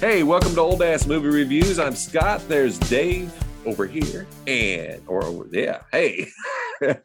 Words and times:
Hey, 0.00 0.22
welcome 0.22 0.54
to 0.54 0.60
Old 0.62 0.82
Ass 0.82 1.06
Movie 1.06 1.28
Reviews. 1.28 1.78
I'm 1.78 1.94
Scott. 1.94 2.40
There's 2.48 2.78
Dave 2.78 3.30
over 3.66 3.86
here. 3.86 4.26
And, 4.46 5.02
or, 5.06 5.22
or 5.22 5.46
yeah, 5.52 5.82
hey, 5.92 6.26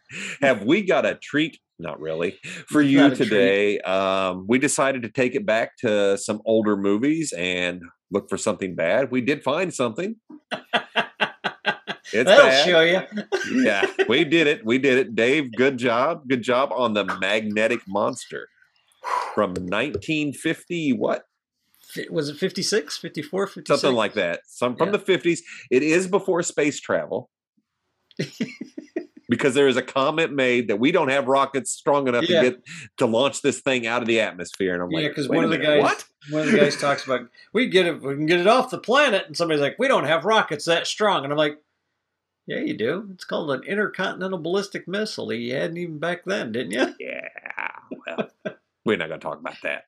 have 0.42 0.64
we 0.64 0.82
got 0.82 1.06
a 1.06 1.16
treat? 1.16 1.60
Not 1.78 2.00
really. 2.00 2.40
For 2.70 2.82
you 2.82 3.14
today, 3.14 3.80
um, 3.82 4.46
we 4.48 4.60
decided 4.60 5.02
to 5.02 5.10
take 5.10 5.36
it 5.36 5.46
back 5.46 5.76
to 5.80 6.18
some 6.18 6.42
older 6.46 6.78
movies 6.78 7.34
and 7.38 7.82
look 8.12 8.30
for 8.30 8.38
something 8.38 8.76
bad. 8.76 9.12
We 9.12 9.20
did 9.20 9.44
find 9.44 9.74
something. 9.74 10.16
It's 10.54 12.30
That'll 12.30 12.46
bad. 12.46 12.66
show 12.66 12.80
you. 12.80 13.62
yeah, 13.62 13.86
we 14.08 14.24
did 14.24 14.48
it. 14.48 14.66
We 14.66 14.78
did 14.78 15.00
it. 15.00 15.16
Dave, 15.16 15.52
good 15.52 15.78
job. 15.78 16.30
Good 16.30 16.44
job 16.44 16.72
on 16.72 16.94
the 16.94 17.04
magnetic 17.04 17.82
monster 17.90 18.48
from 19.34 19.50
1950. 19.50 20.94
What? 20.94 21.26
Was 22.10 22.30
it 22.30 22.38
56, 22.38 22.98
54, 22.98 23.48
56? 23.48 23.82
Something 23.82 23.96
like 23.96 24.14
that. 24.14 24.42
Some 24.48 24.76
from 24.76 24.90
Yeah. 24.90 24.98
the 24.98 25.00
50s. 25.00 25.40
It 25.72 25.84
is 25.84 26.08
before 26.08 26.42
space 26.44 26.80
travel. 26.80 27.30
because 29.28 29.56
there 29.56 29.68
is 29.68 29.76
a 29.78 29.82
comment 29.82 30.32
made 30.34 30.68
that 30.68 30.80
we 30.80 30.92
don't 30.92 31.10
have 31.10 31.28
rockets 31.28 31.72
strong 31.72 32.08
enough 32.08 32.30
Yeah. 32.30 32.42
to 32.42 32.50
get 32.52 32.62
to 32.98 33.06
launch 33.06 33.42
this 33.42 33.60
thing 33.60 33.88
out 33.88 34.02
of 34.02 34.08
the 34.08 34.22
atmosphere. 34.22 34.74
And 34.74 34.84
I'm 34.84 34.90
like, 34.90 35.02
Yeah, 35.02 35.08
like, 35.08 35.16
because 35.16 35.30
one 35.30 35.44
of 35.44 35.50
the 35.50 35.58
minute, 35.58 35.82
guys, 35.82 35.84
what? 35.84 36.06
one 36.30 36.42
of 36.48 36.52
the 36.52 36.58
guys 36.60 36.78
talks 36.78 37.06
about 37.06 37.22
we 37.52 37.68
get 37.68 37.86
it, 37.88 38.02
we 38.02 38.14
can 38.16 38.26
get 38.28 38.40
it 38.40 38.48
off 38.48 38.70
the 38.70 38.78
planet, 38.78 39.26
and 39.28 39.36
somebody's 39.36 39.62
like, 39.62 39.78
we 39.80 39.88
don't 39.88 40.06
have 40.06 40.26
rockets 40.26 40.66
that 40.66 40.86
strong, 40.88 41.24
and 41.24 41.34
I'm 41.34 41.38
like, 41.38 41.58
yeah, 42.48 42.60
you 42.60 42.78
do. 42.78 43.10
It's 43.12 43.24
called 43.26 43.50
an 43.50 43.64
intercontinental 43.64 44.38
ballistic 44.38 44.88
missile. 44.88 45.34
You 45.34 45.56
hadn't 45.56 45.78
even 45.78 45.98
back 45.98 46.26
then, 46.26 46.52
didn't 46.52 46.72
you? 46.74 46.94
Yeah. 47.00 47.28
Well, 48.06 48.25
we're 48.86 48.98
not 48.98 49.08
going 49.08 49.20
to 49.20 49.26
talk 49.26 49.40
about 49.40 49.58
that. 49.64 49.84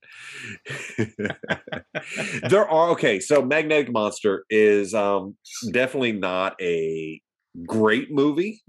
there 2.49 2.67
are 2.67 2.89
okay. 2.91 3.19
So, 3.19 3.41
Magnetic 3.43 3.91
Monster 3.91 4.43
is 4.49 4.93
um, 4.93 5.35
definitely 5.71 6.13
not 6.13 6.55
a 6.61 7.21
great 7.65 8.11
movie. 8.11 8.61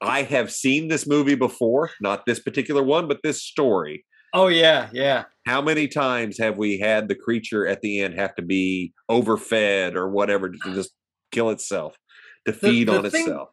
I 0.00 0.22
have 0.22 0.52
seen 0.52 0.88
this 0.88 1.06
movie 1.08 1.34
before, 1.34 1.90
not 2.00 2.24
this 2.24 2.38
particular 2.38 2.82
one, 2.82 3.08
but 3.08 3.18
this 3.22 3.42
story. 3.42 4.04
Oh 4.34 4.48
yeah, 4.48 4.88
yeah. 4.92 5.24
How 5.46 5.62
many 5.62 5.88
times 5.88 6.38
have 6.38 6.58
we 6.58 6.78
had 6.78 7.08
the 7.08 7.14
creature 7.14 7.66
at 7.66 7.80
the 7.80 8.00
end 8.00 8.14
have 8.14 8.34
to 8.36 8.42
be 8.42 8.92
overfed 9.08 9.96
or 9.96 10.08
whatever 10.08 10.50
to 10.50 10.74
just 10.74 10.92
kill 11.32 11.50
itself, 11.50 11.96
to 12.46 12.52
feed 12.52 12.88
the 12.88 12.98
on 12.98 13.10
thing- 13.10 13.22
itself? 13.22 13.48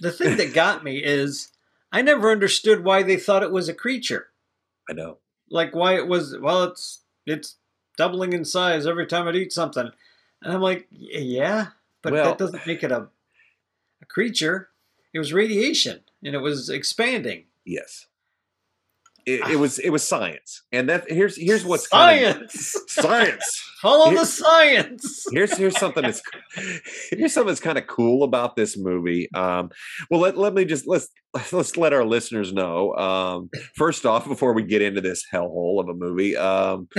The 0.00 0.12
thing 0.12 0.36
that 0.36 0.52
got 0.52 0.84
me 0.84 1.02
is 1.02 1.50
I 1.90 2.02
never 2.02 2.30
understood 2.30 2.84
why 2.84 3.02
they 3.02 3.16
thought 3.16 3.42
it 3.42 3.50
was 3.50 3.68
a 3.68 3.74
creature. 3.74 4.27
I 4.88 4.92
know. 4.94 5.18
Like 5.50 5.74
why 5.74 5.94
it 5.96 6.06
was. 6.08 6.36
Well, 6.38 6.64
it's 6.64 7.02
it's 7.26 7.56
doubling 7.96 8.32
in 8.32 8.44
size 8.44 8.86
every 8.86 9.06
time 9.06 9.28
it 9.28 9.36
eats 9.36 9.54
something, 9.54 9.90
and 10.42 10.52
I'm 10.52 10.60
like, 10.60 10.86
yeah, 10.90 11.68
but 12.02 12.12
Well- 12.12 12.24
that 12.24 12.38
doesn't 12.38 12.66
make 12.66 12.82
it 12.82 12.92
a 12.92 13.08
a 14.02 14.06
creature. 14.06 14.68
It 15.14 15.18
was 15.18 15.32
radiation, 15.32 16.00
and 16.22 16.34
it 16.34 16.38
was 16.40 16.68
expanding. 16.68 17.44
Yes. 17.64 18.06
It, 19.28 19.52
it 19.52 19.56
was 19.56 19.78
it 19.78 19.90
was 19.90 20.02
science, 20.06 20.62
and 20.72 20.88
that 20.88 21.10
here's 21.10 21.36
here's 21.36 21.64
what's 21.64 21.88
science. 21.88 22.74
science. 22.88 23.64
Follow 23.82 24.10
Here- 24.10 24.18
the 24.20 24.24
science. 24.24 25.24
Here's 25.32 25.56
here's 25.56 25.78
something 25.78 26.02
that's 26.02 26.20
here's 27.10 27.32
something 27.32 27.46
that's 27.48 27.60
kind 27.60 27.78
of 27.78 27.86
cool 27.86 28.24
about 28.24 28.56
this 28.56 28.76
movie. 28.76 29.28
Um, 29.34 29.70
well, 30.10 30.20
let, 30.20 30.36
let 30.36 30.52
me 30.54 30.64
just 30.64 30.88
let's 30.88 31.08
let's 31.52 31.76
let 31.76 31.92
our 31.92 32.04
listeners 32.04 32.52
know. 32.52 32.94
Um, 32.96 33.50
first 33.76 34.04
off, 34.06 34.26
before 34.26 34.52
we 34.52 34.64
get 34.64 34.82
into 34.82 35.00
this 35.00 35.22
hellhole 35.32 35.78
of 35.80 35.88
a 35.88 35.94
movie, 35.94 36.36
um, 36.36 36.88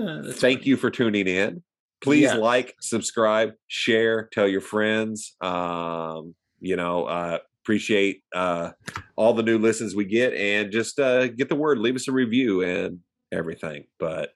Uh, 0.00 0.22
thank 0.32 0.64
you 0.64 0.76
for 0.76 0.90
tuning 0.90 1.26
in. 1.26 1.62
Please 2.02 2.22
Yeah. 2.22 2.34
like, 2.36 2.74
subscribe, 2.80 3.50
share, 3.66 4.28
tell 4.32 4.48
your 4.48 4.62
friends. 4.62 5.34
Um, 5.40 6.34
you 6.60 6.76
know, 6.76 7.04
uh, 7.04 7.38
appreciate 7.62 8.22
uh, 8.34 8.70
all 9.16 9.34
the 9.34 9.42
new 9.42 9.58
listens 9.58 9.94
we 9.94 10.04
get, 10.04 10.34
and 10.34 10.72
just 10.72 10.98
uh, 10.98 11.28
get 11.28 11.48
the 11.48 11.54
word. 11.54 11.78
Leave 11.78 11.96
us 11.96 12.08
a 12.08 12.12
review 12.12 12.62
and 12.62 13.00
everything. 13.30 13.84
But 13.98 14.30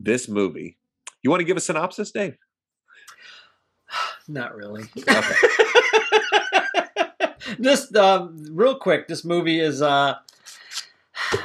this 0.00 0.28
movie, 0.28 0.76
you 1.22 1.30
want 1.30 1.40
to 1.40 1.44
give 1.44 1.56
a 1.56 1.60
synopsis, 1.60 2.10
Dave? 2.10 2.36
Not 4.28 4.54
really. 4.54 4.84
Okay. 4.96 5.34
Just 7.60 7.94
um, 7.96 8.44
real 8.50 8.76
quick, 8.76 9.08
this 9.08 9.24
movie 9.24 9.60
is 9.60 9.82
uh, 9.82 10.14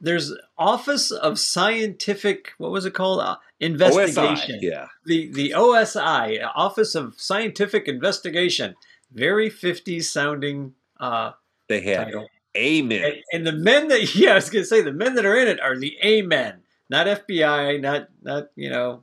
there's 0.00 0.32
Office 0.58 1.10
of 1.10 1.38
Scientific. 1.38 2.52
What 2.58 2.70
was 2.70 2.84
it 2.84 2.94
called? 2.94 3.20
Uh, 3.20 3.36
investigation. 3.60 4.56
OSI, 4.56 4.62
yeah. 4.62 4.86
The 5.06 5.32
the 5.32 5.54
OSI 5.56 6.50
Office 6.54 6.94
of 6.94 7.20
Scientific 7.20 7.88
Investigation. 7.88 8.74
Very 9.12 9.50
50s 9.50 10.04
sounding 10.04 10.74
uh, 11.00 11.32
They 11.68 11.80
had 11.80 12.04
title. 12.04 12.28
Amen. 12.56 13.02
And, 13.04 13.14
and 13.32 13.46
the 13.46 13.52
men 13.52 13.88
that 13.88 14.14
yeah, 14.14 14.32
I 14.32 14.34
was 14.34 14.50
gonna 14.50 14.64
say 14.64 14.82
the 14.82 14.92
men 14.92 15.14
that 15.14 15.24
are 15.24 15.36
in 15.36 15.48
it 15.48 15.60
are 15.60 15.76
the 15.78 15.96
Amen, 16.04 16.60
not 16.90 17.06
FBI, 17.06 17.80
not 17.80 18.08
not 18.22 18.48
you 18.56 18.68
know 18.70 19.02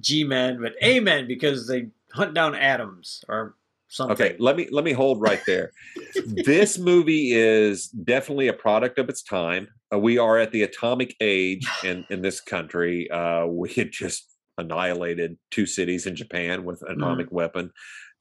G 0.00 0.24
men, 0.24 0.60
but 0.60 0.72
Amen 0.82 1.26
because 1.28 1.68
they 1.68 1.88
hunt 2.12 2.34
down 2.34 2.54
atoms 2.54 3.24
or 3.28 3.54
something. 3.88 4.14
Okay, 4.14 4.36
let 4.38 4.56
me 4.56 4.68
let 4.70 4.84
me 4.84 4.92
hold 4.92 5.20
right 5.20 5.40
there. 5.46 5.70
this 6.26 6.78
movie 6.78 7.32
is 7.32 7.86
definitely 7.88 8.48
a 8.48 8.52
product 8.52 8.98
of 8.98 9.08
its 9.08 9.22
time. 9.22 9.68
Uh, 9.94 9.98
we 9.98 10.18
are 10.18 10.38
at 10.38 10.50
the 10.50 10.62
atomic 10.62 11.14
age 11.20 11.66
in 11.84 12.04
in 12.10 12.22
this 12.22 12.40
country. 12.40 13.08
Uh, 13.10 13.46
we 13.46 13.70
had 13.72 13.92
just 13.92 14.28
annihilated 14.58 15.36
two 15.50 15.66
cities 15.66 16.06
in 16.06 16.14
Japan 16.16 16.64
with 16.64 16.82
an 16.82 17.00
atomic 17.00 17.26
Mm-hmm. 17.26 17.34
weapon. 17.36 17.72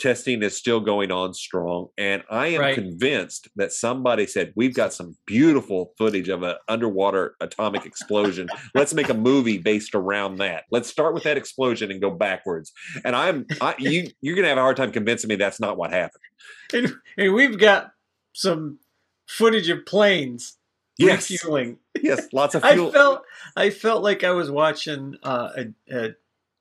Testing 0.01 0.41
is 0.41 0.57
still 0.57 0.79
going 0.79 1.11
on 1.11 1.31
strong, 1.35 1.89
and 1.95 2.23
I 2.27 2.47
am 2.47 2.61
Right. 2.61 2.73
convinced 2.73 3.49
that 3.55 3.71
somebody 3.71 4.25
said 4.25 4.51
we've 4.55 4.73
got 4.73 4.93
some 4.93 5.15
beautiful 5.27 5.93
footage 5.95 6.27
of 6.27 6.41
an 6.41 6.55
underwater 6.67 7.35
atomic 7.39 7.85
explosion. 7.85 8.49
Let's 8.73 8.95
make 8.95 9.09
a 9.09 9.13
movie 9.13 9.59
based 9.59 9.93
around 9.93 10.37
that. 10.37 10.63
Let's 10.71 10.89
start 10.89 11.13
with 11.13 11.21
that 11.25 11.37
explosion 11.37 11.91
and 11.91 12.01
go 12.01 12.09
backwards. 12.09 12.71
And 13.05 13.15
I'm 13.15 13.45
I, 13.61 13.75
you 13.77 14.07
you're 14.21 14.35
gonna 14.35 14.47
have 14.47 14.57
a 14.57 14.61
hard 14.61 14.75
time 14.77 14.91
convincing 14.91 15.27
me 15.27 15.35
that's 15.35 15.59
not 15.59 15.77
what 15.77 15.91
happened. 15.91 16.23
And, 16.73 16.93
and 17.17 17.33
we've 17.35 17.59
got 17.59 17.91
some 18.33 18.79
footage 19.27 19.69
of 19.69 19.85
planes 19.85 20.57
Yes, 20.97 21.29
refueling. 21.29 21.77
yes, 22.01 22.27
lots 22.33 22.55
of 22.55 22.63
I 22.65 22.75
felt 22.75 23.23
I 23.55 23.69
felt 23.69 24.01
like 24.01 24.23
I 24.23 24.31
was 24.31 24.49
watching 24.49 25.15
uh, 25.21 25.49
a, 25.55 25.95
a 25.95 26.15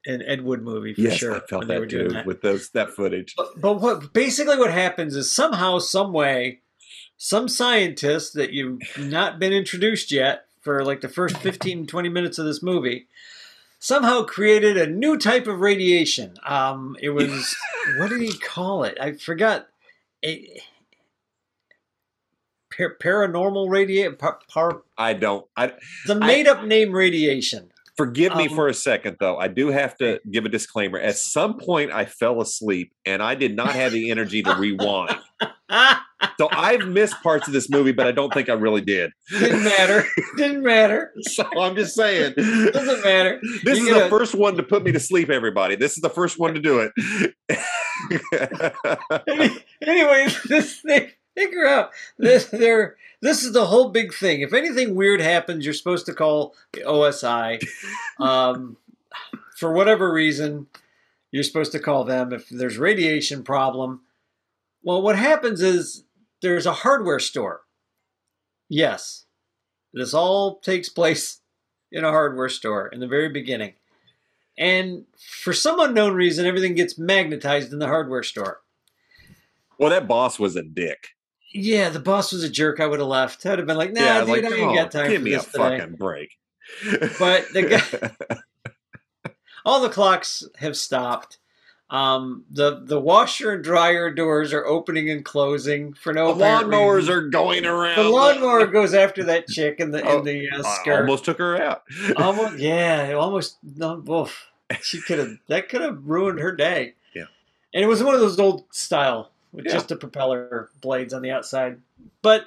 an 0.06 0.22
Ed 0.22 0.42
Wood 0.42 0.62
movie 0.62 0.94
for 0.94 1.00
yes, 1.02 1.16
sure. 1.16 1.36
I 1.36 1.40
felt 1.40 1.60
when 1.60 1.68
they 1.68 1.78
were 1.78 1.86
that 1.86 1.90
too 1.90 2.08
that. 2.08 2.26
with 2.26 2.42
those 2.42 2.70
that 2.70 2.90
footage. 2.90 3.34
But, 3.36 3.60
but 3.60 3.80
what 3.80 4.12
basically 4.12 4.56
what 4.56 4.72
happens 4.72 5.14
is 5.14 5.30
somehow, 5.30 5.78
some 5.78 6.12
way, 6.12 6.60
some 7.16 7.48
scientist 7.48 8.34
that 8.34 8.52
you've 8.52 8.80
not 8.98 9.38
been 9.38 9.52
introduced 9.52 10.10
yet 10.10 10.46
for 10.60 10.84
like 10.84 11.00
the 11.00 11.08
first 11.08 11.36
15, 11.38 11.86
20 11.86 12.08
minutes 12.08 12.38
of 12.38 12.46
this 12.46 12.62
movie 12.62 13.06
somehow 13.80 14.22
created 14.22 14.76
a 14.76 14.86
new 14.86 15.18
type 15.18 15.48
of 15.48 15.60
radiation. 15.60 16.34
Um, 16.46 16.96
it 17.00 17.10
was 17.10 17.56
what 17.98 18.10
did 18.10 18.20
he 18.20 18.38
call 18.38 18.84
it? 18.84 18.96
I 19.00 19.12
forgot. 19.12 19.66
A, 20.24 20.60
par- 22.76 22.96
paranormal 23.02 23.68
radiation. 23.68 24.16
Par, 24.16 24.38
par, 24.48 24.82
I 24.96 25.14
don't. 25.14 25.46
I 25.56 25.72
the 26.06 26.14
made 26.14 26.46
up 26.46 26.64
name 26.64 26.92
radiation. 26.92 27.72
Forgive 28.00 28.34
me 28.36 28.48
Um, 28.48 28.54
for 28.54 28.68
a 28.68 28.74
second 28.74 29.16
though. 29.20 29.36
I 29.38 29.48
do 29.48 29.68
have 29.68 29.96
to 29.98 30.20
give 30.30 30.44
a 30.44 30.48
disclaimer. 30.48 30.98
At 30.98 31.16
some 31.16 31.58
point, 31.58 31.92
I 31.92 32.04
fell 32.06 32.40
asleep 32.40 32.92
and 33.04 33.22
I 33.22 33.34
did 33.34 33.54
not 33.54 33.72
have 33.74 33.92
the 33.92 34.10
energy 34.10 34.42
to 34.42 34.54
rewind. 34.54 35.16
So 36.38 36.48
I've 36.52 36.86
missed 36.88 37.22
parts 37.22 37.46
of 37.46 37.52
this 37.52 37.70
movie, 37.70 37.92
but 37.92 38.06
I 38.06 38.12
don't 38.12 38.32
think 38.32 38.48
I 38.48 38.54
really 38.54 38.80
did. 38.80 39.10
didn't 39.30 39.64
matter. 39.64 40.04
Didn't 40.36 40.62
matter. 40.62 41.12
So 41.22 41.44
I'm 41.58 41.76
just 41.76 41.94
saying. 41.94 42.34
Doesn't 42.36 43.04
matter. 43.04 43.40
This 43.64 43.78
You 43.78 43.88
is 43.88 43.94
the 43.94 44.06
a- 44.06 44.08
first 44.08 44.34
one 44.34 44.56
to 44.56 44.62
put 44.62 44.82
me 44.82 44.92
to 44.92 45.00
sleep, 45.00 45.30
everybody. 45.30 45.76
This 45.76 45.92
is 45.96 46.02
the 46.02 46.10
first 46.10 46.38
one 46.38 46.54
to 46.54 46.60
do 46.60 46.80
it. 46.80 47.34
Any- 49.28 49.58
anyway, 49.86 50.28
this 50.48 50.80
thing, 50.80 51.10
figure 51.40 51.66
out 51.66 51.90
this. 52.18 52.50
There, 52.60 52.96
this 53.22 53.42
is 53.42 53.52
the 53.52 53.66
whole 53.66 53.90
big 53.90 54.12
thing. 54.14 54.40
If 54.40 54.52
anything 54.52 54.94
weird 54.94 55.20
happens, 55.20 55.64
you're 55.64 55.74
supposed 55.74 56.06
to 56.06 56.14
call 56.14 56.54
the 56.72 56.82
OSI. 56.82 57.62
Um, 58.18 58.76
for 59.56 59.72
whatever 59.72 60.12
reason, 60.12 60.66
you're 61.30 61.42
supposed 61.42 61.72
to 61.72 61.78
call 61.80 62.04
them 62.04 62.34
if 62.34 62.50
there's 62.50 62.76
radiation 62.76 63.42
problem. 63.42 64.02
Well, 64.82 65.00
what 65.00 65.16
happens 65.16 65.62
is 65.62 66.04
there's 66.42 66.66
a 66.66 66.72
hardware 66.72 67.18
store. 67.18 67.62
Yes, 68.68 69.24
this 69.94 70.12
all 70.12 70.58
takes 70.60 70.90
place 70.90 71.40
in 71.90 72.04
a 72.04 72.10
hardware 72.10 72.50
store 72.50 72.88
in 72.88 73.00
the 73.00 73.08
very 73.08 73.30
beginning. 73.30 73.72
And 74.58 75.06
for 75.18 75.54
some 75.54 75.80
unknown 75.80 76.12
reason, 76.14 76.44
everything 76.44 76.74
gets 76.74 76.98
magnetized 76.98 77.72
in 77.72 77.78
the 77.78 77.86
hardware 77.86 78.22
store. 78.22 78.60
well, 79.78 79.90
that 79.90 80.06
boss 80.08 80.38
was 80.38 80.56
a 80.56 80.62
dick. 80.62 81.08
Yeah, 81.52 81.88
the 81.88 82.00
boss 82.00 82.32
was 82.32 82.42
a 82.44 82.50
jerk. 82.50 82.80
I 82.80 82.86
would 82.86 83.00
have 83.00 83.08
left. 83.08 83.44
I'd 83.46 83.58
have 83.58 83.66
been 83.66 83.76
like, 83.76 83.92
nah, 83.92 84.00
yeah, 84.00 84.20
dude, 84.20 84.28
like, 84.28 84.44
I 84.44 84.56
ain't 84.56 84.70
oh, 84.70 84.74
got 84.74 84.90
time 84.90 85.10
give 85.10 85.22
me 85.22 85.34
a 85.34 85.40
today. 85.40 85.78
fucking 85.78 85.96
break. 85.96 86.38
But 87.18 87.46
the 87.52 87.62
guy, 87.62 88.36
All 89.64 89.80
the 89.80 89.88
clocks 89.88 90.44
have 90.58 90.76
stopped. 90.76 91.38
Um, 91.90 92.44
the 92.50 92.82
the 92.84 93.00
washer 93.00 93.52
and 93.54 93.64
dryer 93.64 94.12
doors 94.12 94.52
are 94.52 94.64
opening 94.64 95.10
and 95.10 95.24
closing 95.24 95.92
for 95.92 96.12
no 96.12 96.32
the 96.32 96.44
lawnmowers 96.44 96.96
reason. 96.98 97.14
are 97.14 97.20
going 97.30 97.66
around. 97.66 97.96
The 97.96 98.08
lawnmower 98.08 98.66
goes 98.68 98.94
after 98.94 99.24
that 99.24 99.48
chick 99.48 99.80
in 99.80 99.90
the 99.90 100.00
Oh, 100.04 100.18
in 100.18 100.24
the 100.24 100.48
uh, 100.50 100.62
I 100.64 100.74
skirt. 100.76 101.00
almost 101.00 101.24
took 101.24 101.38
her 101.38 101.60
out. 101.60 101.82
Almost, 102.16 102.58
yeah, 102.58 103.12
almost. 103.14 103.58
No, 103.64 104.00
oof. 104.08 104.46
She 104.82 105.00
could 105.00 105.18
have. 105.18 105.30
That 105.48 105.68
could 105.68 105.80
have 105.80 105.98
ruined 106.04 106.38
her 106.38 106.54
day. 106.54 106.94
Yeah. 107.12 107.24
and 107.74 107.82
it 107.82 107.88
was 107.88 108.04
one 108.04 108.14
of 108.14 108.20
those 108.20 108.38
old 108.38 108.72
style 108.72 109.32
with 109.52 109.66
Yeah. 109.66 109.72
just 109.72 109.88
the 109.88 109.96
propeller 109.96 110.70
blades 110.80 111.12
on 111.12 111.22
the 111.22 111.30
outside. 111.30 111.80
But 112.22 112.46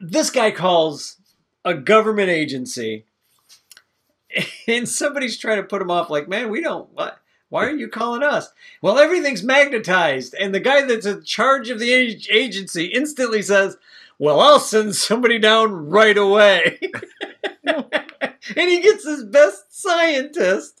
this 0.00 0.30
guy 0.30 0.50
calls 0.50 1.16
a 1.64 1.74
government 1.74 2.28
agency, 2.30 3.04
and 4.66 4.88
somebody's 4.88 5.38
trying 5.38 5.58
to 5.58 5.62
put 5.62 5.82
him 5.82 5.90
off. 5.90 6.10
Like, 6.10 6.28
man, 6.28 6.50
we 6.50 6.60
don't. 6.60 6.90
What? 6.92 7.18
Why 7.48 7.66
are 7.66 7.76
you 7.76 7.88
calling 7.88 8.22
us? 8.22 8.50
Well, 8.80 8.98
everything's 8.98 9.42
magnetized, 9.42 10.34
and 10.40 10.54
the 10.54 10.60
guy 10.60 10.82
that's 10.82 11.04
in 11.04 11.22
charge 11.22 11.68
of 11.68 11.78
the 11.78 11.92
agency 11.92 12.86
instantly 12.86 13.42
says, 13.42 13.76
"Well, 14.18 14.40
I'll 14.40 14.58
send 14.58 14.96
somebody 14.96 15.38
down 15.38 15.90
right 15.90 16.16
away." 16.16 16.78
and 17.64 17.90
he 18.56 18.80
gets 18.80 19.04
his 19.04 19.24
best 19.24 19.78
scientist 19.82 20.80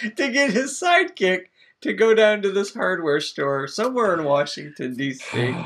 to 0.00 0.30
get 0.30 0.52
his 0.52 0.80
sidekick 0.80 1.46
to 1.86 1.94
go 1.94 2.14
down 2.14 2.42
to 2.42 2.50
this 2.52 2.74
hardware 2.74 3.20
store 3.20 3.66
somewhere 3.66 4.14
in 4.14 4.24
Washington 4.24 4.94
D.C. 4.96 5.54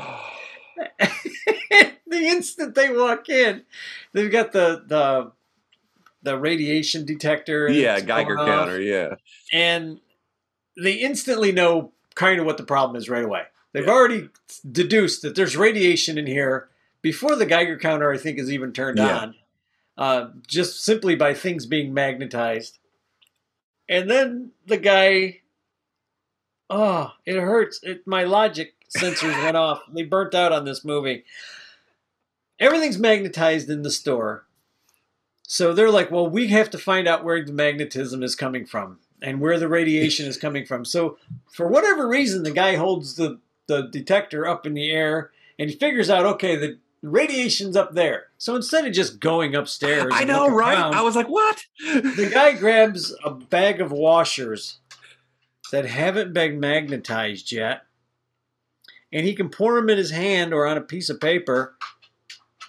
the 2.07 2.27
instant 2.27 2.75
they 2.75 2.89
walk 2.89 3.29
in, 3.29 3.63
they've 4.13 4.31
got 4.31 4.51
the 4.51 4.83
the 4.87 5.31
the 6.23 6.37
radiation 6.37 7.05
detector. 7.05 7.67
and 7.67 7.75
yeah, 7.75 7.99
Geiger 7.99 8.35
going 8.35 8.49
off, 8.49 8.67
counter. 8.67 8.81
Yeah, 8.81 9.15
and 9.51 9.99
they 10.81 10.93
instantly 10.93 11.51
know 11.51 11.91
kind 12.15 12.39
of 12.39 12.45
what 12.45 12.57
the 12.57 12.63
problem 12.63 12.95
is 12.95 13.09
right 13.09 13.23
away. 13.25 13.43
They've 13.73 13.85
Yeah. 13.85 13.91
already 13.93 14.29
deduced 14.69 15.21
that 15.21 15.35
there's 15.35 15.55
radiation 15.57 16.17
in 16.17 16.27
here 16.27 16.69
before 17.01 17.35
the 17.35 17.45
Geiger 17.45 17.77
counter, 17.77 18.11
I 18.11 18.17
think, 18.17 18.37
is 18.37 18.51
even 18.51 18.73
turned 18.73 18.97
Yeah. 18.99 19.17
on, 19.17 19.35
uh, 19.97 20.27
just 20.47 20.83
simply 20.83 21.15
by 21.15 21.33
things 21.33 21.65
being 21.65 21.93
magnetized. 21.93 22.79
And 23.89 24.09
then 24.09 24.51
the 24.65 24.77
guy, 24.77 25.40
oh, 26.71 27.11
it 27.25 27.39
hurts. 27.39 27.79
It, 27.83 28.07
my 28.07 28.23
logic 28.23 28.73
sensors 28.95 29.43
went 29.43 29.57
off. 29.57 29.81
They 29.91 30.03
burnt 30.03 30.33
out 30.33 30.51
on 30.51 30.65
this 30.65 30.83
movie. 30.83 31.25
Everything's 32.59 32.97
magnetized 32.97 33.69
in 33.69 33.83
the 33.83 33.91
store. 33.91 34.45
So 35.47 35.73
they're 35.73 35.91
like, 35.91 36.09
well, 36.09 36.29
we 36.29 36.47
have 36.47 36.69
to 36.71 36.77
find 36.77 37.07
out 37.07 37.23
where 37.23 37.43
the 37.43 37.51
magnetism 37.51 38.23
is 38.23 38.35
coming 38.35 38.65
from 38.65 38.99
and 39.21 39.41
where 39.41 39.59
the 39.59 39.67
radiation 39.67 40.25
is 40.25 40.37
coming 40.37 40.65
from. 40.65 40.85
So 40.85 41.17
for 41.51 41.67
whatever 41.67 42.07
reason, 42.07 42.43
the 42.43 42.51
guy 42.51 42.75
holds 42.75 43.15
the, 43.15 43.39
the 43.67 43.83
detector 43.83 44.47
up 44.47 44.65
in 44.65 44.73
the 44.73 44.89
air 44.89 45.31
and 45.59 45.69
he 45.69 45.75
figures 45.75 46.09
out, 46.09 46.25
okay, 46.25 46.55
the 46.55 46.79
radiation's 47.01 47.75
up 47.75 47.93
there. 47.93 48.27
So 48.37 48.55
instead 48.55 48.87
of 48.87 48.93
just 48.93 49.19
going 49.19 49.53
upstairs, 49.53 50.07
I 50.13 50.23
know, 50.23 50.47
right? 50.47 50.77
around, 50.77 50.95
I 50.95 51.01
was 51.01 51.15
like, 51.15 51.27
what? 51.27 51.65
the 51.83 52.29
guy 52.31 52.53
grabs 52.53 53.13
a 53.23 53.31
bag 53.31 53.81
of 53.81 53.91
washers 53.91 54.77
that 55.71 55.85
haven't 55.85 56.33
been 56.33 56.59
magnetized 56.59 57.51
yet, 57.51 57.83
and 59.11 59.25
he 59.25 59.33
can 59.33 59.49
pour 59.49 59.75
them 59.75 59.89
in 59.89 59.97
his 59.97 60.11
hand 60.11 60.53
or 60.53 60.65
on 60.67 60.77
a 60.77 60.81
piece 60.81 61.09
of 61.09 61.19
paper 61.19 61.75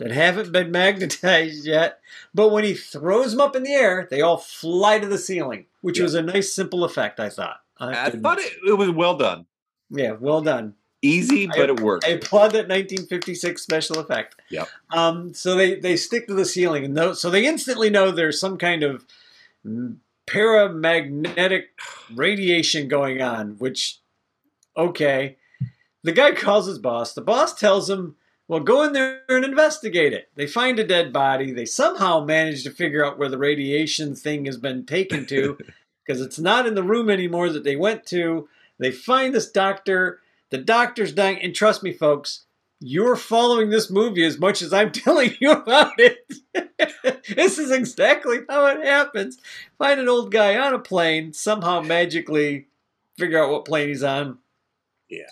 that 0.00 0.10
haven't 0.10 0.52
been 0.52 0.70
magnetized 0.72 1.66
yet. 1.66 2.00
But 2.34 2.50
when 2.50 2.64
he 2.64 2.74
throws 2.74 3.32
them 3.32 3.40
up 3.40 3.54
in 3.56 3.62
the 3.62 3.72
air, 3.72 4.08
they 4.10 4.20
all 4.22 4.38
fly 4.38 4.98
to 4.98 5.06
the 5.06 5.18
ceiling, 5.18 5.66
which 5.80 5.98
Yeah. 5.98 6.04
was 6.04 6.14
a 6.14 6.22
nice, 6.22 6.54
simple 6.54 6.84
effect. 6.84 7.20
I 7.20 7.28
thought. 7.28 7.58
I 7.78 8.10
thought 8.10 8.38
it, 8.38 8.52
it 8.66 8.74
was 8.78 8.90
well 8.90 9.16
done. 9.16 9.46
Yeah, 9.90 10.12
well 10.12 10.40
done. 10.40 10.74
Easy, 11.04 11.48
I- 11.48 11.56
but 11.56 11.68
it 11.68 11.80
worked. 11.80 12.04
I 12.04 12.10
applaud 12.10 12.52
that 12.52 12.68
1956 12.68 13.60
special 13.60 13.98
effect. 13.98 14.36
Yep. 14.50 14.68
Um, 14.92 15.34
so 15.34 15.56
they, 15.56 15.74
they 15.80 15.96
stick 15.96 16.28
to 16.28 16.34
the 16.34 16.44
ceiling, 16.44 16.84
and 16.84 17.16
so 17.16 17.28
they 17.28 17.44
instantly 17.44 17.90
know 17.90 18.10
there's 18.12 18.38
some 18.38 18.56
kind 18.56 18.84
of 18.84 19.04
mm, 19.66 19.96
paramagnetic 20.26 21.64
radiation 22.14 22.88
going 22.88 23.20
on. 23.20 23.56
Which, 23.58 23.98
okay, 24.76 25.36
the 26.02 26.12
guy 26.12 26.32
calls 26.32 26.66
his 26.66 26.78
boss. 26.78 27.12
The 27.12 27.20
boss 27.20 27.54
tells 27.54 27.88
him, 27.88 28.16
"Well, 28.48 28.60
go 28.60 28.82
in 28.82 28.92
there 28.92 29.22
and 29.28 29.44
investigate 29.44 30.12
it." 30.12 30.28
They 30.34 30.46
find 30.46 30.78
a 30.78 30.86
dead 30.86 31.12
body. 31.12 31.52
They 31.52 31.66
somehow 31.66 32.24
manage 32.24 32.64
to 32.64 32.70
figure 32.70 33.04
out 33.04 33.18
where 33.18 33.28
the 33.28 33.38
radiation 33.38 34.14
thing 34.14 34.44
has 34.46 34.56
been 34.56 34.86
taken 34.86 35.26
to, 35.26 35.58
because 36.04 36.20
it's 36.20 36.38
not 36.38 36.66
in 36.66 36.74
the 36.74 36.82
room 36.82 37.10
anymore 37.10 37.50
that 37.50 37.64
they 37.64 37.76
went 37.76 38.06
to. 38.06 38.48
They 38.78 38.90
find 38.90 39.34
this 39.34 39.50
doctor. 39.50 40.20
The 40.50 40.58
doctor's 40.58 41.12
dying. 41.12 41.40
And 41.40 41.54
trust 41.54 41.82
me, 41.82 41.92
folks, 41.92 42.44
you're 42.82 43.16
following 43.16 43.70
this 43.70 43.90
movie 43.90 44.24
as 44.24 44.38
much 44.38 44.60
as 44.62 44.72
I'm 44.72 44.90
telling 44.92 45.34
you 45.40 45.50
about 45.52 45.92
it. 45.98 46.18
this 47.36 47.58
is 47.58 47.70
exactly 47.70 48.40
how 48.48 48.66
it 48.66 48.84
happens. 48.84 49.38
Find 49.78 50.00
an 50.00 50.08
old 50.08 50.30
guy 50.32 50.56
on 50.58 50.74
a 50.74 50.78
plane, 50.78 51.32
somehow 51.32 51.80
magically 51.80 52.66
figure 53.18 53.42
out 53.42 53.50
what 53.50 53.64
plane 53.64 53.88
he's 53.88 54.02
on. 54.02 54.38
Yeah. 55.08 55.22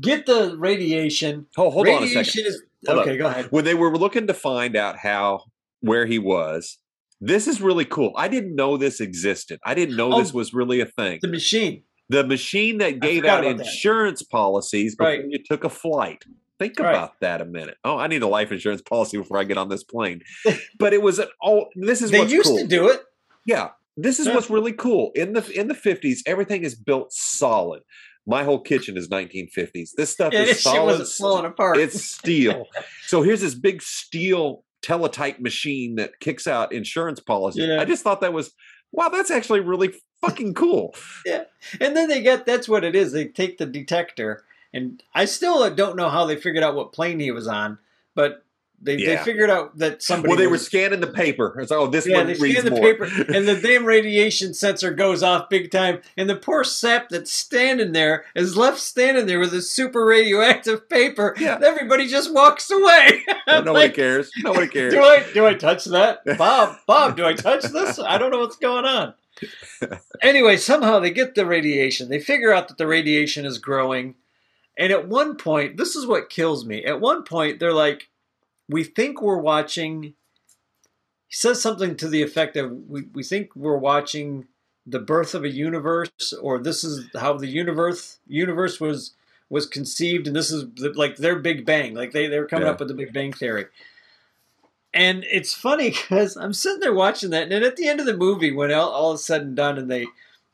Get 0.00 0.26
the 0.26 0.56
radiation. 0.56 1.46
oh, 1.56 1.70
hold 1.70 1.88
on 1.88 1.94
a 1.94 2.00
radiation 2.06 2.24
second. 2.24 2.46
is 2.46 2.62
okay. 2.88 3.12
on. 3.12 3.18
Go 3.18 3.26
ahead. 3.26 3.46
When 3.50 3.64
they 3.64 3.74
were 3.74 3.96
looking 3.96 4.26
to 4.28 4.34
find 4.34 4.76
out 4.76 4.96
how 4.98 5.44
where 5.80 6.06
he 6.06 6.18
was, 6.18 6.78
this 7.20 7.46
is 7.46 7.60
really 7.60 7.84
cool. 7.84 8.12
I 8.16 8.28
didn't 8.28 8.54
know 8.54 8.76
this 8.76 9.00
existed. 9.00 9.58
I 9.64 9.74
didn't 9.74 9.96
know 9.96 10.18
this 10.18 10.32
Oh. 10.32 10.38
was 10.38 10.54
really 10.54 10.80
a 10.80 10.86
thing. 10.86 11.18
The 11.22 11.28
machine. 11.28 11.82
The 12.08 12.24
machine 12.26 12.78
that 12.78 12.98
gave 13.00 13.24
out 13.24 13.44
about 13.44 13.58
that. 13.58 13.66
insurance 13.66 14.22
policies 14.22 14.96
before 14.96 15.10
Right. 15.12 15.24
you 15.28 15.38
took 15.38 15.62
a 15.64 15.68
flight. 15.68 16.24
Think 16.60 16.78
Right. 16.78 16.90
about 16.94 17.18
that 17.20 17.40
a 17.40 17.44
minute. 17.46 17.78
Oh, 17.84 17.96
I 17.96 18.06
need 18.06 18.22
a 18.22 18.26
life 18.28 18.52
insurance 18.52 18.82
policy 18.82 19.16
before 19.16 19.38
I 19.38 19.44
get 19.44 19.56
on 19.58 19.68
this 19.70 19.82
plane. 19.82 20.20
but 20.78 20.92
it 20.92 21.00
was 21.02 21.18
an 21.18 21.26
oh, 21.42 21.64
this 21.74 22.02
is 22.02 22.10
They 22.12 22.24
used 22.26 22.48
cool. 22.48 22.58
to 22.58 22.66
do 22.66 22.88
it. 22.88 23.00
Yeah, 23.46 23.70
this 23.96 24.20
is 24.20 24.26
Yeah. 24.26 24.34
what's 24.34 24.50
really 24.50 24.74
cool. 24.74 25.10
In 25.14 25.32
the 25.32 25.50
in 25.58 25.66
the 25.68 25.74
fifties, 25.74 26.22
everything 26.26 26.62
is 26.62 26.74
built 26.74 27.12
solid. 27.12 27.82
My 28.26 28.44
whole 28.44 28.60
kitchen 28.60 28.98
is 28.98 29.08
1950s. 29.08 29.92
This 29.96 30.10
stuff 30.10 30.32
Yeah, 30.34 30.42
is 30.42 30.48
this 30.50 30.62
solid. 30.62 30.98
wasn't 30.98 31.08
falling 31.08 31.46
apart. 31.46 31.78
It's 31.78 32.00
steel. 32.04 32.66
so 33.06 33.22
here's 33.22 33.40
this 33.40 33.54
big 33.54 33.80
steel 33.82 34.62
teletype 34.82 35.40
machine 35.40 35.94
that 35.96 36.20
kicks 36.20 36.46
out 36.46 36.72
insurance 36.72 37.20
policies. 37.20 37.64
Yeah. 37.66 37.80
I 37.80 37.86
just 37.86 38.02
thought 38.04 38.20
that 38.20 38.34
was 38.34 38.52
wow. 38.92 39.08
That's 39.08 39.30
actually 39.30 39.60
really 39.60 39.94
fucking 40.20 40.52
cool. 40.52 40.94
Yeah, 41.24 41.44
and 41.80 41.96
then 41.96 42.08
they 42.10 42.20
get 42.20 42.44
that's 42.44 42.68
what 42.68 42.84
it 42.84 42.94
is. 42.94 43.12
They 43.12 43.24
take 43.28 43.56
the 43.56 43.64
detector, 43.66 44.44
and 44.72 45.02
I 45.14 45.24
still 45.24 45.68
don't 45.74 45.96
know 45.96 46.08
how 46.08 46.26
they 46.26 46.36
figured 46.36 46.64
out 46.64 46.74
what 46.74 46.92
plane 46.92 47.20
he 47.20 47.30
was 47.30 47.46
on, 47.48 47.78
but 48.14 48.44
they, 48.82 48.96
they 48.96 49.18
figured 49.18 49.50
out 49.50 49.76
that 49.76 50.02
somebody. 50.02 50.28
well, 50.30 50.38
they 50.38 50.46
were 50.46 50.56
scanning 50.56 51.00
the 51.00 51.06
paper. 51.06 51.54
It's 51.60 51.70
like, 51.70 51.78
oh, 51.78 51.86
this 51.88 52.06
Yeah, 52.06 52.16
one 52.16 52.28
they 52.28 52.34
reads 52.34 52.62
the 52.64 52.70
more. 52.70 52.80
paper, 52.80 53.04
and 53.34 53.46
the 53.46 53.60
damn 53.62 53.84
radiation 53.84 54.54
sensor 54.54 54.90
goes 54.94 55.22
off 55.22 55.50
big 55.50 55.70
time, 55.70 56.00
and 56.16 56.30
the 56.30 56.36
poor 56.36 56.64
sap 56.64 57.10
that's 57.10 57.30
standing 57.30 57.92
there 57.92 58.24
is 58.34 58.56
left 58.56 58.78
standing 58.78 59.26
there 59.26 59.38
with 59.38 59.50
this 59.50 59.70
super 59.70 60.06
radioactive 60.06 60.88
paper. 60.88 61.34
Yeah. 61.38 61.56
and 61.56 61.64
everybody 61.64 62.06
just 62.06 62.32
walks 62.32 62.70
away. 62.70 63.22
I'm 63.46 63.66
Nobody 63.66 63.86
like, 63.88 63.94
cares. 63.94 64.30
Nobody 64.42 64.66
cares. 64.72 64.94
do 64.94 65.02
I 65.02 65.26
do 65.34 65.44
I 65.46 65.52
touch 65.52 65.84
that, 65.84 66.24
Bob? 66.38 66.78
Bob, 66.86 67.18
do 67.18 67.26
I 67.26 67.34
touch 67.34 67.64
this? 67.64 67.98
I 67.98 68.16
don't 68.16 68.30
know 68.30 68.38
what's 68.38 68.56
going 68.56 68.86
on. 68.86 69.12
Anyway, 70.22 70.56
somehow 70.56 70.98
they 71.00 71.10
get 71.10 71.34
the 71.34 71.44
radiation. 71.46 72.08
They 72.08 72.20
figure 72.20 72.52
out 72.52 72.68
that 72.68 72.78
the 72.78 72.86
radiation 72.86 73.44
is 73.46 73.58
growing, 73.58 74.14
and 74.80 74.90
at 74.92 75.06
one 75.06 75.36
point, 75.36 75.76
this 75.76 75.94
is 75.94 76.06
what 76.06 76.30
kills 76.30 76.64
me. 76.66 76.84
At 76.84 77.00
one 77.00 77.22
point, 77.22 77.60
they're 77.60 77.72
like, 77.72 78.08
"We 78.68 78.82
think 78.82 79.22
we're 79.22 79.36
watching." 79.38 80.02
He 81.28 81.34
says 81.36 81.62
something 81.62 81.96
to 81.98 82.08
the 82.08 82.22
effect 82.22 82.56
of, 82.56 82.72
"We 82.88 83.02
we 83.14 83.22
think 83.22 83.54
we're 83.54 83.76
watching 83.76 84.48
the 84.86 84.98
birth 84.98 85.34
of 85.34 85.44
a 85.44 85.48
universe, 85.50 86.32
or 86.40 86.58
this 86.58 86.82
is 86.82 87.08
how 87.14 87.34
the 87.34 87.46
universe 87.46 88.18
universe 88.26 88.80
was." 88.80 89.14
Was 89.52 89.66
conceived, 89.66 90.28
and 90.28 90.36
this 90.36 90.52
is 90.52 90.66
the, 90.76 90.90
like 90.92 91.16
their 91.16 91.36
Big 91.40 91.66
Bang. 91.66 91.92
Like 91.92 92.12
they, 92.12 92.28
they 92.28 92.38
were 92.38 92.46
coming 92.46 92.66
Yeah. 92.66 92.70
up 92.74 92.78
with 92.78 92.86
the 92.86 92.94
Big 92.94 93.12
Bang 93.12 93.32
Theory. 93.32 93.64
And 94.94 95.24
it's 95.28 95.52
funny 95.54 95.90
because 95.90 96.36
I'm 96.36 96.52
sitting 96.52 96.78
there 96.78 96.94
watching 96.94 97.30
that, 97.30 97.42
and 97.44 97.50
then 97.50 97.64
at 97.64 97.74
the 97.74 97.88
end 97.88 97.98
of 97.98 98.06
the 98.06 98.16
movie, 98.16 98.52
when 98.52 98.70
all, 98.72 98.90
all 98.90 99.12
is 99.14 99.24
said 99.24 99.42
and 99.42 99.56
done, 99.56 99.76
and 99.76 99.90
they 99.90 100.06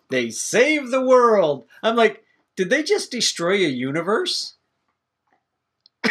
they 0.08 0.30
save 0.30 0.90
the 0.90 1.02
world, 1.04 1.66
I'm 1.82 1.94
like, 1.94 2.24
did 2.56 2.70
they 2.70 2.82
just 2.82 3.10
destroy 3.10 3.54
a 3.54 3.68
universe? 3.68 4.56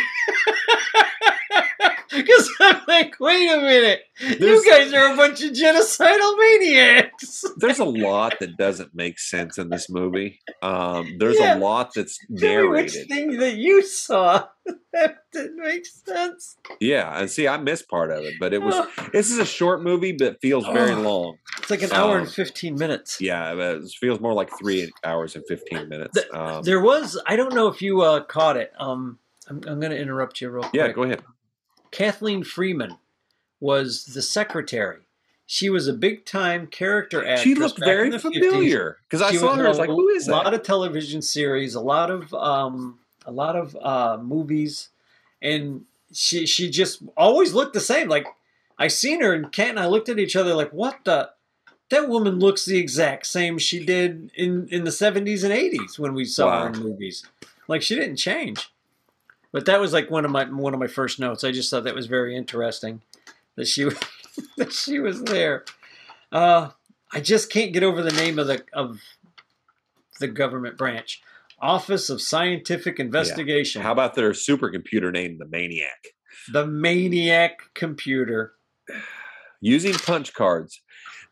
Because 2.26 2.50
I'm 2.62 2.82
like, 2.88 3.16
wait 3.20 3.50
a 3.50 3.58
minute, 3.60 4.00
There's- 4.22 4.40
you 4.42 4.70
guys 4.72 4.94
are 4.94 5.14
a 5.14 5.18
bunch 5.18 5.44
of 5.44 5.52
genocidal 5.52 6.38
maniacs. 6.38 7.44
There's 7.58 7.80
a 7.80 7.86
lot 7.86 8.40
that 8.40 8.58
doesn't 8.58 8.96
make 8.96 9.20
sense 9.20 9.58
in 9.58 9.70
this 9.70 9.90
movie. 9.90 10.40
Um, 10.62 11.18
there's 11.20 11.40
Yeah. 11.40 11.58
a 11.58 11.60
lot 11.60 11.94
that's 11.94 12.18
Tell 12.38 12.64
me 12.64 12.68
which 12.70 12.94
thing 13.08 13.38
that 13.40 13.56
you 13.56 13.82
saw 13.84 14.46
that 14.94 15.18
didn't 15.32 15.58
make 15.58 15.86
sense. 15.86 16.56
Yeah, 16.80 17.20
and 17.20 17.30
see, 17.30 17.48
I 17.48 17.58
missed 17.58 17.88
part 17.90 18.12
of 18.12 18.24
it, 18.24 18.36
but 18.40 18.54
it 18.54 18.62
was. 18.62 18.76
Oh, 18.76 19.08
This 19.14 19.32
is 19.32 19.38
a 19.38 19.46
short 19.46 19.82
movie, 19.84 20.14
but 20.14 20.40
feels 20.42 20.66
very 20.66 20.92
Oh. 20.92 21.02
long. 21.02 21.38
it's 21.60 21.70
like 21.70 21.82
an 21.84 21.92
hour 21.92 22.16
Um, 22.16 22.22
and 22.24 22.32
fifteen 22.32 22.76
minutes. 22.76 23.20
Yeah, 23.22 23.54
it 23.54 23.84
feels 24.00 24.20
more 24.20 24.34
like 24.34 24.50
three 24.58 24.92
hours 25.04 25.36
and 25.36 25.44
fifteen 25.48 25.90
minutes. 25.90 26.14
The- 26.14 26.36
Um, 26.38 26.64
There 26.64 26.82
was, 26.82 27.22
I 27.28 27.36
don't 27.36 27.54
know 27.54 27.68
if 27.68 27.82
you 27.82 28.02
uh, 28.02 28.22
caught 28.24 28.58
it. 28.58 28.72
Um, 28.80 29.20
I'm, 29.48 29.58
I'm 29.68 29.80
going 29.80 29.92
to 29.92 29.98
interrupt 30.00 30.42
you 30.42 30.50
real 30.50 30.64
quick. 30.64 30.74
yeah, 30.74 30.92
go 30.92 31.04
ahead. 31.04 31.22
Kathleen 31.96 32.44
Freeman 32.44 32.98
was 33.62 34.04
the 34.06 34.22
secretary. 34.22 35.00
She 35.46 35.70
was 35.70 35.88
a 35.88 35.94
big 35.94 36.26
time 36.26 36.68
character 36.68 37.26
actress. 37.26 37.42
She 37.42 37.56
looked 37.56 37.80
very 37.80 38.12
familiar 38.18 38.98
because 39.04 39.22
I 39.22 39.32
She 39.32 39.38
saw 39.38 39.56
her. 39.56 39.66
I 39.66 39.70
was 39.70 39.78
like, 39.78 39.90
"Who 39.90 40.10
is 40.10 40.26
that?" 40.26 40.34
A 40.34 40.36
lot 40.36 40.54
of 40.54 40.64
television 40.64 41.22
series, 41.22 41.74
a 41.74 41.80
lot 41.80 42.12
of 42.12 42.34
um, 42.34 43.00
a 43.26 43.32
lot 43.32 43.56
of 43.56 43.78
uh, 43.78 44.18
movies, 44.22 44.90
and 45.42 45.86
she 46.12 46.46
she 46.46 46.70
just 46.70 47.02
always 47.16 47.54
looked 47.54 47.74
the 47.74 47.80
same. 47.80 48.10
Like 48.10 48.28
I 48.78 48.90
seen 48.90 49.22
her 49.22 49.34
and 49.34 49.50
Kat 49.50 49.70
and 49.70 49.80
I 49.80 49.86
looked 49.86 50.10
at 50.10 50.20
each 50.20 50.36
other 50.36 50.54
like, 50.54 50.72
what 50.72 51.00
the. 51.06 51.32
That 51.92 52.10
woman 52.10 52.40
looks 52.40 52.66
the 52.66 52.80
exact 52.80 53.28
same 53.28 53.60
she 53.60 53.86
did 53.86 54.32
in, 54.34 54.68
in 54.70 54.86
the 54.86 54.90
70s 54.90 55.44
and 55.44 55.54
80s 55.54 56.00
when 56.00 56.16
we 56.16 56.26
saw 56.26 56.64
her 56.64 56.74
in 56.74 56.80
movies. 56.80 57.24
Like 57.68 57.84
she 57.84 57.94
didn't 57.94 58.16
change. 58.16 58.72
But 59.56 59.68
that 59.68 59.80
was 59.80 59.94
like 59.94 60.12
one 60.12 60.26
of 60.26 60.32
my 60.32 60.44
one 60.44 60.74
of 60.74 60.82
my 60.82 60.88
first 60.88 61.18
notes. 61.18 61.46
I 61.46 61.54
just 61.54 61.72
thought 61.72 61.86
that 61.86 61.96
was 61.96 62.08
very 62.08 62.36
interesting 62.36 63.02
that 63.56 63.70
she 63.70 63.86
was- 63.86 63.98
that 64.58 64.74
she 64.74 65.00
was 65.00 65.24
there. 65.24 65.64
Uh, 66.30 66.72
I 67.14 67.22
just 67.22 67.50
can't 67.50 67.72
get 67.72 67.82
over 67.82 68.02
the 68.02 68.12
name 68.12 68.38
of 68.38 68.48
the 68.48 68.66
of 68.74 69.00
the 70.20 70.28
government 70.28 70.78
branch, 70.78 71.22
Office 71.62 72.10
of 72.10 72.22
Scientific 72.22 73.00
Investigation, 73.00 73.82
How 73.82 73.94
about 73.94 74.16
their 74.16 74.32
supercomputer 74.32 75.10
named 75.14 75.40
the 75.40 75.46
Maniac? 75.48 76.08
the 76.52 76.68
Maniac 76.68 77.60
Computer. 77.74 78.56
Using 79.62 79.94
punch 79.94 80.34
cards. 80.34 80.82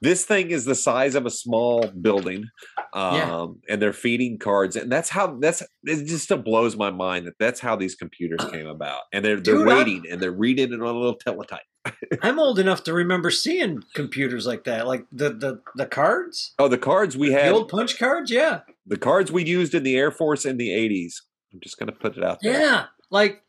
This 0.03 0.25
thing 0.25 0.51
is 0.51 0.65
the 0.65 0.75
size 0.75 1.15
of 1.15 1.25
a 1.25 1.29
small 1.29 1.87
building, 2.01 2.45
um, 2.93 3.15
Yeah. 3.15 3.47
and 3.69 3.81
they're 3.81 3.93
feeding 3.93 4.37
cards, 4.37 4.75
and 4.75 4.91
that's 4.91 5.09
how 5.09 5.37
that's 5.39 5.61
it. 5.85 6.05
Just 6.05 6.25
still 6.25 6.37
blows 6.37 6.75
my 6.75 6.89
mind 6.91 7.25
that 7.27 7.35
that's 7.39 7.59
how 7.61 7.75
these 7.77 7.95
computers 7.95 8.43
came 8.51 8.67
about, 8.67 9.01
and 9.13 9.23
they're 9.23 9.39
they're 9.39 9.55
Dude, 9.59 9.67
waiting 9.67 10.03
and 10.11 10.19
they're 10.21 10.31
reading 10.31 10.73
it 10.73 10.81
on 10.81 10.95
a 10.95 10.99
little 10.99 11.15
teletype. 11.15 11.61
I'm 12.21 12.39
old 12.39 12.59
enough 12.59 12.83
to 12.85 12.93
remember 12.93 13.29
seeing 13.29 13.81
computers 13.93 14.45
like 14.45 14.63
that, 14.65 14.87
like 14.87 15.05
the 15.11 15.29
the, 15.29 15.61
the 15.75 15.85
cards, 15.85 16.53
Oh, 16.59 16.67
the 16.67 16.77
cards 16.77 17.15
we 17.17 17.29
the 17.29 17.35
had, 17.35 17.51
the 17.51 17.55
old 17.55 17.69
punch 17.69 17.97
cards. 17.99 18.29
Yeah, 18.31 18.61
the 18.85 18.97
cards 18.97 19.31
we 19.31 19.45
used 19.45 19.73
in 19.73 19.83
the 19.83 19.95
Air 19.95 20.11
Force 20.11 20.43
in 20.45 20.57
the 20.57 20.69
'80s. 20.69 21.15
I'm 21.53 21.59
just 21.61 21.77
gonna 21.77 21.91
put 21.93 22.17
it 22.17 22.23
out 22.23 22.39
there. 22.41 22.59
yeah, 22.59 22.85
like 23.09 23.42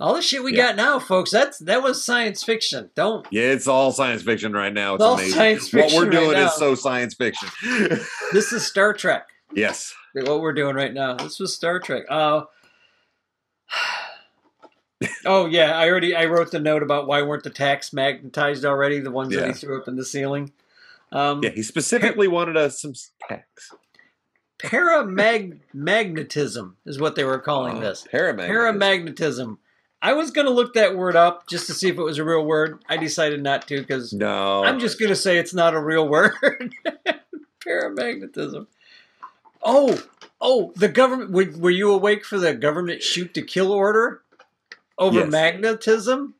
all 0.00 0.14
the 0.14 0.22
shit 0.22 0.42
we 0.42 0.56
Yeah. 0.56 0.68
got 0.68 0.76
now, 0.76 0.98
folks. 0.98 1.30
That's 1.30 1.58
that 1.58 1.82
was 1.82 2.02
science 2.04 2.42
fiction. 2.42 2.90
Don't 2.94 3.26
Yeah, 3.30 3.42
it's 3.44 3.68
all 3.68 3.92
science 3.92 4.22
fiction 4.22 4.52
right 4.52 4.72
now. 4.72 4.94
It's 4.94 5.02
It's 5.02 5.06
all 5.06 5.14
amazing. 5.14 5.32
science 5.34 5.72
what 5.72 5.92
we're 5.92 6.10
doing 6.10 6.32
now. 6.32 6.46
is 6.46 6.54
so 6.54 6.74
science 6.74 7.14
fiction. 7.14 7.48
this 8.32 8.52
is 8.52 8.66
Star 8.66 8.92
Trek. 8.94 9.28
yes. 9.54 9.94
what 10.14 10.40
we're 10.40 10.52
doing 10.52 10.74
right 10.76 10.92
now. 10.92 11.14
This 11.14 11.38
was 11.40 11.54
Star 11.54 11.78
Trek. 11.80 12.04
Uh, 12.10 12.42
oh 15.24 15.46
yeah, 15.46 15.76
I 15.76 15.88
already 15.88 16.14
I 16.14 16.26
wrote 16.26 16.50
the 16.50 16.60
note 16.60 16.82
about 16.82 17.06
why 17.06 17.22
weren't 17.22 17.44
the 17.44 17.50
tacks 17.50 17.92
magnetized 17.92 18.64
already? 18.64 19.00
The 19.00 19.10
ones 19.10 19.34
that 19.34 19.40
Yeah. 19.40 19.46
he 19.48 19.52
threw 19.54 19.80
up 19.80 19.88
in 19.88 19.96
the 19.96 20.04
ceiling. 20.04 20.52
Um, 21.12 21.42
Yeah, 21.42 21.50
he 21.50 21.62
specifically 21.62 22.28
wanted 22.28 22.56
us 22.56 22.80
some 22.80 22.94
tax. 23.28 23.70
Paramagnetism 24.58 26.74
is 26.86 26.98
what 27.00 27.16
they 27.16 27.24
were 27.24 27.38
calling 27.38 27.78
Oh, 27.78 27.80
this. 27.80 28.06
Paramagnetism. 28.12 28.48
Paramagnetism. 28.48 29.56
I 30.04 30.14
was 30.14 30.32
gonna 30.32 30.50
look 30.50 30.74
that 30.74 30.96
word 30.96 31.14
up 31.14 31.46
just 31.46 31.66
to 31.68 31.74
see 31.74 31.88
if 31.88 31.96
it 31.96 32.02
was 32.02 32.18
a 32.18 32.24
real 32.24 32.44
word. 32.44 32.82
I 32.88 32.96
decided 32.96 33.40
not 33.42 33.68
to 33.68 33.78
because 33.80 34.12
No. 34.12 34.64
I'm 34.64 34.80
just 34.80 34.98
gonna 34.98 35.14
say 35.14 35.38
it's 35.38 35.54
not 35.54 35.74
a 35.74 35.80
real 35.80 36.08
word. 36.08 36.74
Paramagnetism. 37.66 38.66
Oh, 39.62 40.02
oh, 40.40 40.72
the 40.76 40.88
government. 40.88 41.30
Were, 41.30 41.46
were 41.56 41.70
you 41.70 41.92
awake 41.92 42.24
for 42.24 42.38
the 42.38 42.54
government 42.54 43.02
shoot 43.02 43.32
to 43.34 43.42
kill 43.42 43.70
order 43.72 44.22
over 44.98 45.20
Yes. 45.20 45.30
magnetism? 45.30 46.34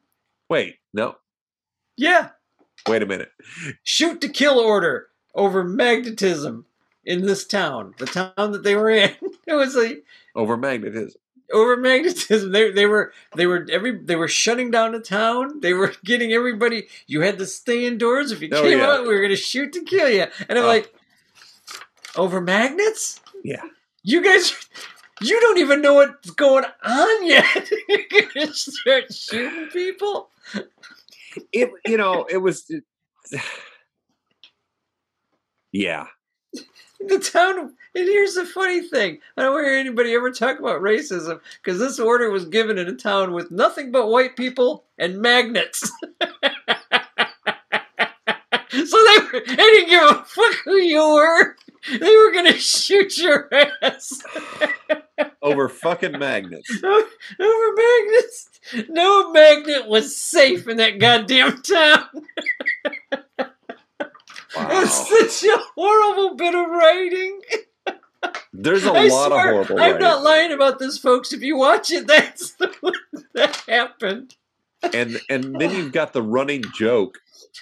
Wait, 0.48 0.78
no. 0.92 1.16
Yeah, 1.96 2.30
Wait 2.88 3.02
a 3.02 3.06
minute. 3.06 3.30
shoot 3.84 4.20
to 4.22 4.28
kill 4.28 4.58
order 4.58 5.06
over 5.36 5.62
magnetism 5.62 6.66
in 7.04 7.24
this 7.26 7.46
town, 7.46 7.94
the 7.98 8.06
town 8.06 8.32
that 8.52 8.64
they 8.64 8.74
were 8.74 8.90
in. 8.90 9.14
It 9.46 9.54
was 9.54 9.74
like 9.76 10.04
Over 10.34 10.56
magnetism. 10.56 11.20
Over 11.52 11.76
magnetism. 11.76 12.52
They 12.52 12.70
they 12.70 12.86
were 12.86 13.12
they 13.36 13.46
were 13.46 13.66
every 13.70 13.98
they 13.98 14.16
were 14.16 14.28
shutting 14.28 14.70
down 14.70 14.92
the 14.92 15.00
town. 15.00 15.60
They 15.60 15.72
were 15.74 15.92
getting 16.04 16.32
everybody. 16.32 16.88
You 17.06 17.20
had 17.22 17.38
to 17.38 17.46
stay 17.46 17.84
indoors. 17.86 18.32
If 18.32 18.40
you 18.42 18.48
Oh, 18.52 18.62
came 18.62 18.78
yeah. 18.78 18.86
out, 18.90 19.02
we 19.02 19.08
were 19.08 19.18
going 19.20 19.30
to 19.30 19.36
shoot 19.36 19.72
to 19.74 19.82
kill 19.84 20.08
you. 20.08 20.26
And 20.48 20.58
I'm 20.58 20.64
Oh. 20.64 20.68
like, 20.68 20.94
over 22.16 22.40
magnets? 22.40 23.20
Yeah. 23.44 23.62
You 24.02 24.22
guys, 24.22 24.54
you 25.20 25.40
don't 25.40 25.58
even 25.58 25.80
know 25.82 25.94
what's 25.94 26.30
going 26.30 26.64
on 26.84 27.26
yet. 27.26 27.70
You're 28.34 28.46
to 28.48 28.54
start 28.54 29.12
shooting 29.12 29.66
people. 29.68 30.30
It 31.52 31.70
you 31.86 31.96
know, 31.96 32.24
it 32.28 32.38
was 32.38 32.64
it- 32.68 32.84
Yeah. 35.72 36.06
The 37.08 37.18
town, 37.18 37.58
and 37.58 37.72
here's 37.94 38.34
the 38.34 38.46
funny 38.46 38.80
thing: 38.82 39.18
I 39.36 39.42
don't 39.42 39.62
hear 39.64 39.74
anybody 39.74 40.14
ever 40.14 40.30
talk 40.30 40.58
about 40.58 40.80
racism 40.82 41.40
because 41.62 41.78
this 41.78 41.98
order 41.98 42.30
was 42.30 42.44
given 42.46 42.78
in 42.78 42.88
a 42.88 42.94
town 42.94 43.32
with 43.32 43.50
nothing 43.50 43.90
but 43.92 44.08
white 44.08 44.36
people 44.36 44.84
and 44.98 45.18
magnets. 45.20 45.80
so 46.20 46.28
they, 48.70 49.18
were, 49.32 49.42
they 49.46 49.56
didn't 49.56 49.88
give 49.88 50.02
a 50.10 50.24
fuck 50.24 50.54
who 50.64 50.76
you 50.76 51.02
were. 51.14 51.56
They 51.98 52.16
were 52.16 52.32
gonna 52.32 52.52
shoot 52.56 53.18
your 53.18 53.48
ass 53.82 54.22
Over 55.42 55.68
fucking 55.68 56.16
magnets. 56.18 56.70
over 56.84 57.74
magnets. 57.74 58.48
No 58.88 59.32
magnet 59.32 59.88
was 59.88 60.16
safe 60.16 60.68
in 60.68 60.76
that 60.76 61.00
goddamn 61.00 61.60
town. 61.62 62.04
Wow. 64.56 64.68
It's 64.82 65.08
such 65.40 65.50
a 65.50 65.58
horrible 65.76 66.36
bit 66.36 66.54
of 66.54 66.68
writing. 66.68 67.40
There's 68.52 68.84
a 68.84 68.92
I 68.92 69.06
lot 69.08 69.28
swear, 69.28 69.60
of 69.60 69.66
horrible 69.68 69.74
I'm 69.84 69.92
writing. 69.92 70.00
not 70.00 70.22
lying 70.22 70.52
about 70.52 70.78
this, 70.78 70.98
folks. 70.98 71.32
If 71.32 71.42
you 71.42 71.56
watch 71.56 71.90
it, 71.90 72.06
that's 72.08 72.54
what 72.80 72.94
that 73.34 73.56
happened. 73.68 74.36
and 74.92 75.20
and 75.28 75.58
then 75.60 75.70
you've 75.74 75.92
got 75.92 76.12
the 76.12 76.22
running 76.22 76.62
joke 76.74 77.18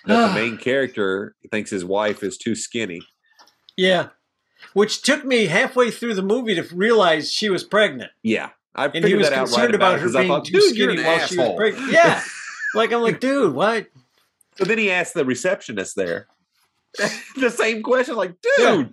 that 0.06 0.28
the 0.28 0.34
main 0.34 0.56
character 0.58 1.34
thinks 1.50 1.70
his 1.70 1.84
wife 1.84 2.22
is 2.22 2.36
too 2.36 2.54
skinny. 2.54 3.00
Yeah. 3.76 4.08
Which 4.74 5.02
took 5.02 5.24
me 5.24 5.46
halfway 5.46 5.90
through 5.90 6.14
the 6.14 6.22
movie 6.22 6.54
to 6.54 6.62
realize 6.74 7.32
she 7.32 7.48
was 7.48 7.64
pregnant. 7.64 8.10
Yeah. 8.22 8.50
I 8.74 8.86
And 8.86 8.96
he 8.96 9.00
figured 9.02 9.18
was 9.20 9.30
that 9.30 9.38
out 9.38 9.46
concerned 9.46 9.66
right 9.68 9.74
about 9.74 9.94
about 9.98 10.00
her 10.12 10.18
being 10.18 10.28
thought, 10.28 10.44
too 10.44 10.60
skinny 10.60 11.02
while 11.02 11.18
she 11.26 11.36
was 11.36 11.46
asshole. 11.46 11.56
pregnant. 11.56 11.92
Yeah. 11.92 12.22
Like, 12.72 12.92
I'm 12.92 13.02
like, 13.02 13.18
dude, 13.18 13.52
what? 13.52 13.88
So 14.56 14.62
then 14.64 14.78
he 14.78 14.92
asked 14.92 15.14
the 15.14 15.24
receptionist 15.24 15.96
there 15.96 16.28
the 17.36 17.50
same 17.50 17.82
question, 17.82 18.16
like, 18.16 18.34
dude. 18.56 18.92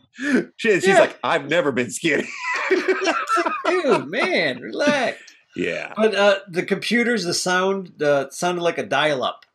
She, 0.58 0.72
she's 0.76 0.88
Yeah. 0.88 1.00
like, 1.00 1.20
I've 1.24 1.50
never 1.50 1.72
been 1.72 1.90
skinny. 1.92 2.28
Dude, 3.66 4.08
man, 4.08 4.62
relax. 4.62 5.18
yeah. 5.56 5.94
But 5.96 6.16
uh, 6.16 6.40
the 6.48 6.64
computers, 6.64 7.24
the 7.26 7.34
sound 7.34 8.02
uh, 8.02 8.30
sounded 8.30 8.62
like 8.62 8.78
a 8.78 8.86
dial 8.86 9.24
up. 9.24 9.46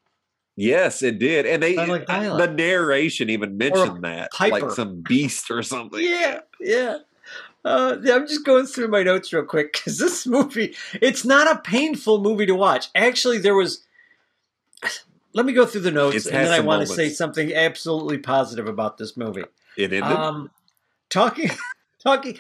Yes, 0.57 1.03
it 1.03 1.19
did. 1.19 1.47
And 1.47 1.63
they 1.63 1.77
like 1.77 2.07
the 2.07 2.53
narration 2.55 3.31
even 3.31 3.57
mentioned 3.57 4.05
that. 4.05 4.31
Like 4.39 4.71
some 4.73 5.03
beast 5.03 5.51
or 5.51 5.63
something. 5.63 6.01
Yeah, 6.03 6.41
yeah. 6.61 6.99
Uh, 7.65 7.97
yeah, 8.03 8.17
I'm 8.17 8.27
just 8.27 8.45
going 8.45 8.67
through 8.67 8.89
my 8.89 9.03
notes 9.03 9.33
real 9.33 9.45
quick 9.45 9.73
because 9.73 9.99
this 9.99 10.27
movie, 10.27 10.75
it's 11.01 11.25
not 11.25 11.51
a 11.51 11.61
painful 11.61 12.21
movie 12.21 12.47
to 12.47 12.55
watch. 12.55 12.89
Actually, 12.95 13.39
there 13.39 13.55
was. 13.55 13.85
Let 15.35 15.47
me 15.47 15.53
go 15.53 15.65
through 15.65 15.83
the 15.83 15.91
notes, 15.91 16.27
and 16.27 16.47
then 16.47 16.53
I 16.53 16.61
want 16.61 16.87
to 16.87 16.87
say 16.87 17.09
something 17.09 17.55
absolutely 17.55 18.19
positive 18.19 18.67
about 18.67 18.99
this 18.99 19.17
movie. 19.17 19.45
It 19.77 19.93
ended. 19.93 20.03
Um, 20.03 20.51
talking, 21.09 21.51
talking. 22.03 22.39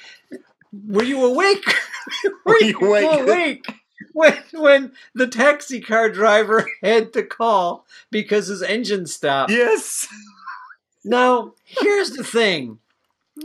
Were 0.87 1.05
you 1.05 1.25
awake? 1.25 1.65
Were 2.45 2.61
you 2.61 2.79
awake? 2.79 3.21
awake 3.21 3.83
when 4.13 4.39
when 4.53 4.93
the 5.15 5.27
taxi 5.27 5.81
car 5.81 6.11
driver 6.11 6.67
had 6.83 7.13
to 7.13 7.23
call 7.23 7.87
because 8.11 8.49
his 8.49 8.63
engine 8.63 9.07
stopped? 9.07 9.53
yes. 9.53 10.09
Now, 11.05 11.55
here's 11.65 12.11
the 12.11 12.23
thing. 12.23 12.79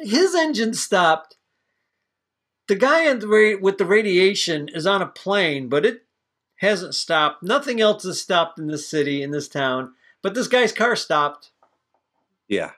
His 0.01 0.35
engine 0.35 0.75
stopped. 0.75 1.37
The 2.67 2.75
guy 2.75 3.11
the 3.15 3.57
with 3.59 3.77
the 3.77 3.85
radiation 3.85 4.67
is 4.67 4.85
on 4.85 5.01
a 5.01 5.07
plane, 5.07 5.67
but 5.67 5.85
it 5.85 6.03
hasn't 6.57 6.95
stopped. 6.95 7.43
Nothing 7.43 7.81
else 7.81 8.03
has 8.03 8.21
stopped 8.21 8.59
in 8.59 8.67
this 8.67 8.89
city, 8.89 9.21
in 9.21 9.31
this 9.31 9.47
town. 9.47 9.93
But 10.21 10.33
this 10.33 10.47
guy's 10.47 10.71
car 10.71 10.95
stopped. 10.95 11.51
Yeah. 12.47 12.71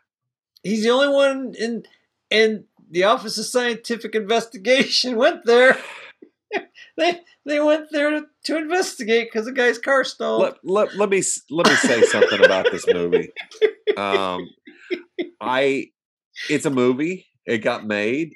He's 0.64 0.84
the 0.84 0.90
only 0.90 1.08
one 1.08 1.56
in, 1.58 1.84
and 2.30 2.66
the 2.90 3.04
Office 3.04 3.38
of 3.38 3.46
Scientific 3.46 4.16
Investigation 4.16 5.16
went 5.18 5.46
there. 5.46 5.78
they 6.98 7.22
they 7.46 7.60
went 7.60 7.92
there 7.92 8.12
to, 8.12 8.26
to 8.46 8.58
investigate 8.58 9.30
because 9.32 9.46
the 9.46 9.52
guy's 9.52 9.78
car 9.78 10.04
stalled. 10.04 10.42
Let, 10.42 10.56
let, 10.64 10.96
let 10.96 11.10
me 11.10 11.24
let 11.50 11.68
me 11.68 11.76
say 11.76 12.02
something 12.04 12.44
about 12.44 12.68
this 12.72 12.86
movie. 12.88 13.32
Um, 13.96 14.50
I 15.40 15.92
it's 16.50 16.66
a 16.66 16.70
movie. 16.70 17.28
It 17.46 17.60
got 17.60 17.86
made, 17.86 18.34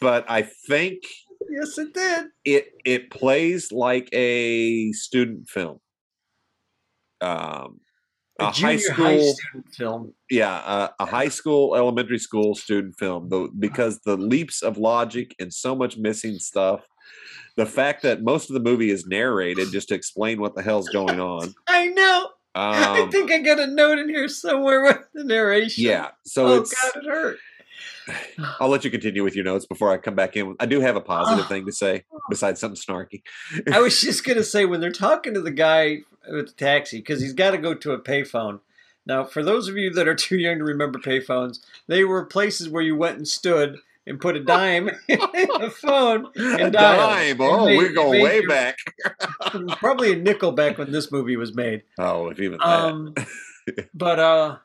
but 0.00 0.24
I 0.28 0.42
think 0.42 1.02
yes, 1.50 1.78
it 1.78 1.94
did. 1.94 2.26
it 2.44 2.72
it 2.84 3.10
plays 3.10 3.72
like 3.72 4.08
a 4.12 4.92
student 4.92 5.48
film. 5.48 5.80
Um, 7.20 7.80
A, 8.40 8.44
a 8.44 8.46
high 8.46 8.76
junior 8.76 8.92
high 8.92 9.18
school, 9.18 9.34
student 9.34 9.74
film. 9.74 10.14
yeah, 10.30 10.62
a, 10.98 11.02
a 11.02 11.06
high 11.06 11.28
school, 11.28 11.74
elementary 11.74 12.18
school 12.18 12.54
student 12.54 12.96
film. 12.98 13.28
Though 13.28 13.48
because 13.58 14.00
the 14.04 14.16
leaps 14.16 14.62
of 14.62 14.78
logic 14.78 15.34
and 15.38 15.52
so 15.52 15.74
much 15.74 15.96
missing 15.96 16.38
stuff. 16.38 16.82
The 17.56 17.66
fact 17.66 18.02
that 18.02 18.22
most 18.22 18.50
of 18.50 18.54
the 18.54 18.60
movie 18.60 18.90
is 18.90 19.04
narrated 19.06 19.72
just 19.72 19.88
to 19.88 19.94
explain 19.96 20.40
what 20.40 20.54
the 20.54 20.62
hell's 20.62 20.88
going 20.90 21.18
on. 21.18 21.52
I 21.66 21.86
know. 21.88 22.28
I 22.54 23.00
Um, 23.00 23.10
think 23.10 23.32
I 23.32 23.38
got 23.40 23.58
a 23.58 23.66
note 23.66 23.98
in 23.98 24.08
here 24.08 24.28
somewhere 24.28 24.82
with 24.84 24.98
the 25.12 25.24
narration. 25.24 25.84
yeah, 25.84 26.10
so 26.24 26.46
oh 26.46 26.60
it's. 26.60 26.72
God, 26.72 27.02
it 27.02 27.08
hurt. 27.08 27.38
I'll 28.60 28.68
let 28.68 28.84
you 28.84 28.90
continue 28.90 29.22
with 29.24 29.34
your 29.34 29.44
notes 29.44 29.66
before 29.66 29.92
I 29.92 29.98
come 29.98 30.14
back 30.14 30.36
in. 30.36 30.56
I 30.60 30.66
do 30.66 30.80
have 30.80 30.96
a 30.96 31.00
positive 31.00 31.46
thing 31.48 31.66
to 31.66 31.72
say 31.72 32.04
besides 32.30 32.60
something 32.60 32.80
snarky. 32.80 33.22
I 33.72 33.80
was 33.80 34.00
just 34.00 34.24
gonna 34.24 34.42
say 34.44 34.64
when 34.64 34.80
they're 34.80 34.90
talking 34.92 35.34
to 35.34 35.40
the 35.40 35.50
guy 35.50 35.98
with 36.30 36.48
the 36.48 36.52
taxi 36.54 36.98
because 36.98 37.20
he's 37.20 37.32
got 37.32 37.52
to 37.52 37.58
go 37.58 37.74
to 37.74 37.92
a 37.92 37.98
payphone. 38.00 38.60
Now, 39.06 39.24
for 39.24 39.42
those 39.42 39.68
of 39.68 39.76
you 39.76 39.90
that 39.94 40.06
are 40.06 40.14
too 40.14 40.36
young 40.36 40.58
to 40.58 40.64
remember 40.64 40.98
payphones, 40.98 41.60
they 41.86 42.04
were 42.04 42.24
places 42.26 42.68
where 42.68 42.82
you 42.82 42.94
went 42.94 43.16
and 43.16 43.26
stood 43.26 43.78
and 44.06 44.20
put 44.20 44.36
a 44.36 44.40
dime 44.40 44.88
in 45.08 45.18
the 45.18 45.72
phone 45.74 46.28
and 46.36 46.72
dial. 46.74 47.08
dime. 47.08 47.36
Oh, 47.40 47.64
they- 47.64 47.76
we're 47.78 47.88
they 47.88 47.94
going 47.94 48.12
made 48.12 48.22
way 48.22 48.34
your- 48.40 48.48
back. 48.48 48.76
Probably 49.78 50.12
a 50.12 50.16
nickel 50.16 50.52
back 50.52 50.76
when 50.76 50.92
this 50.92 51.10
movie 51.10 51.36
was 51.36 51.54
made. 51.54 51.84
Oh, 51.98 52.28
if 52.28 52.38
even 52.40 52.58
that. 52.58 52.66
Um, 52.66 53.14
but 53.94 54.18
uh, 54.18 54.56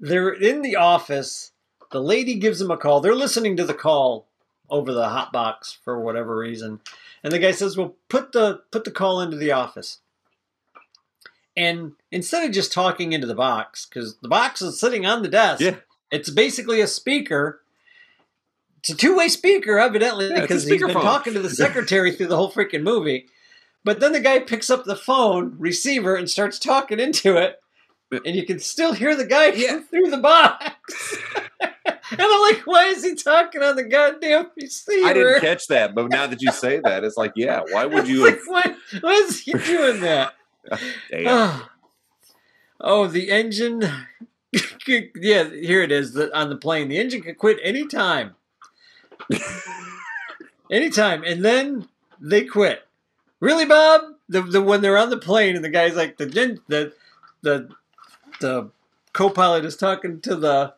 they're 0.00 0.30
in 0.32 0.60
the 0.62 0.76
office. 0.76 1.52
The 1.94 2.02
lady 2.02 2.34
gives 2.34 2.58
them 2.58 2.72
a 2.72 2.76
call. 2.76 3.00
They're 3.00 3.14
listening 3.14 3.56
to 3.56 3.64
the 3.64 3.72
call 3.72 4.26
over 4.68 4.92
the 4.92 5.10
hot 5.10 5.32
box 5.32 5.78
for 5.84 6.00
whatever 6.00 6.36
reason, 6.36 6.80
and 7.22 7.32
the 7.32 7.38
guy 7.38 7.52
says, 7.52 7.76
"Well, 7.76 7.94
put 8.08 8.32
the 8.32 8.62
put 8.72 8.82
the 8.82 8.90
call 8.90 9.20
into 9.20 9.36
the 9.36 9.52
office." 9.52 10.00
And 11.56 11.92
instead 12.10 12.44
of 12.44 12.50
just 12.50 12.72
talking 12.72 13.12
into 13.12 13.28
the 13.28 13.34
box, 13.36 13.86
because 13.86 14.16
the 14.16 14.28
box 14.28 14.60
is 14.60 14.80
sitting 14.80 15.06
on 15.06 15.22
the 15.22 15.28
desk, 15.28 15.60
Yeah. 15.60 15.76
it's 16.10 16.30
basically 16.30 16.80
a 16.80 16.88
speaker. 16.88 17.62
It's 18.80 18.90
a 18.90 18.96
two 18.96 19.16
way 19.16 19.28
speaker, 19.28 19.78
evidently, 19.78 20.30
Yeah, 20.30 20.40
because 20.40 20.64
he's 20.64 20.80
been 20.80 20.90
speakerphone. 20.90 21.02
talking 21.02 21.34
to 21.34 21.40
the 21.42 21.50
secretary 21.64 22.10
through 22.10 22.26
the 22.26 22.36
whole 22.36 22.50
freaking 22.50 22.82
movie. 22.82 23.28
But 23.84 24.00
then 24.00 24.10
the 24.10 24.18
guy 24.20 24.40
picks 24.40 24.68
up 24.68 24.84
the 24.84 24.96
phone 24.96 25.54
receiver 25.60 26.16
and 26.16 26.28
starts 26.28 26.58
talking 26.58 26.98
into 26.98 27.36
it, 27.36 27.60
and 28.10 28.34
you 28.34 28.44
can 28.44 28.58
still 28.58 28.94
hear 28.94 29.14
the 29.14 29.24
guy 29.26 29.52
Yeah. 29.52 29.78
through 29.90 30.10
the 30.10 30.18
box. 30.18 31.16
and 32.18 32.26
I'm 32.32 32.40
like, 32.42 32.62
why 32.66 32.86
is 32.86 33.04
he 33.04 33.14
talking 33.14 33.62
on 33.62 33.76
the 33.76 33.84
goddamn 33.84 34.50
receiver? 34.56 35.06
I 35.06 35.12
didn't 35.12 35.40
catch 35.40 35.66
that, 35.68 35.94
but 35.94 36.10
now 36.10 36.26
that 36.26 36.40
you 36.42 36.52
say 36.52 36.80
that, 36.84 37.04
it's 37.04 37.16
like, 37.16 37.32
yeah, 37.36 37.60
why 37.70 37.86
would 37.86 38.08
you 38.08 38.24
have? 38.24 38.34
Like, 38.46 38.46
why, 38.46 38.74
why 39.00 39.12
is 39.12 39.40
he 39.40 39.52
doing 39.52 40.00
that? 40.00 40.34
Oh, 41.14 41.68
oh, 42.80 43.06
the 43.06 43.30
engine. 43.30 43.82
yeah, 44.86 45.44
here 45.44 45.82
it 45.82 45.92
is 45.92 46.14
the, 46.14 46.34
on 46.34 46.48
the 46.48 46.56
plane. 46.56 46.88
The 46.88 46.98
engine 46.98 47.20
can 47.20 47.34
quit 47.34 47.58
anytime. 47.62 48.34
anytime. 50.70 51.22
And 51.22 51.44
then 51.44 51.88
they 52.18 52.44
quit. 52.44 52.86
Really, 53.40 53.66
Bob? 53.66 54.02
The, 54.30 54.40
the 54.40 54.62
when 54.62 54.80
they're 54.80 54.96
on 54.96 55.10
the 55.10 55.18
plane 55.18 55.54
and 55.54 55.64
the 55.64 55.68
guy's 55.68 55.96
like 55.96 56.16
the 56.16 56.24
the 56.24 56.92
the 57.42 57.68
the 58.40 58.70
co-pilot 59.12 59.64
is 59.64 59.76
talking 59.76 60.20
to 60.22 60.34
the 60.34 60.74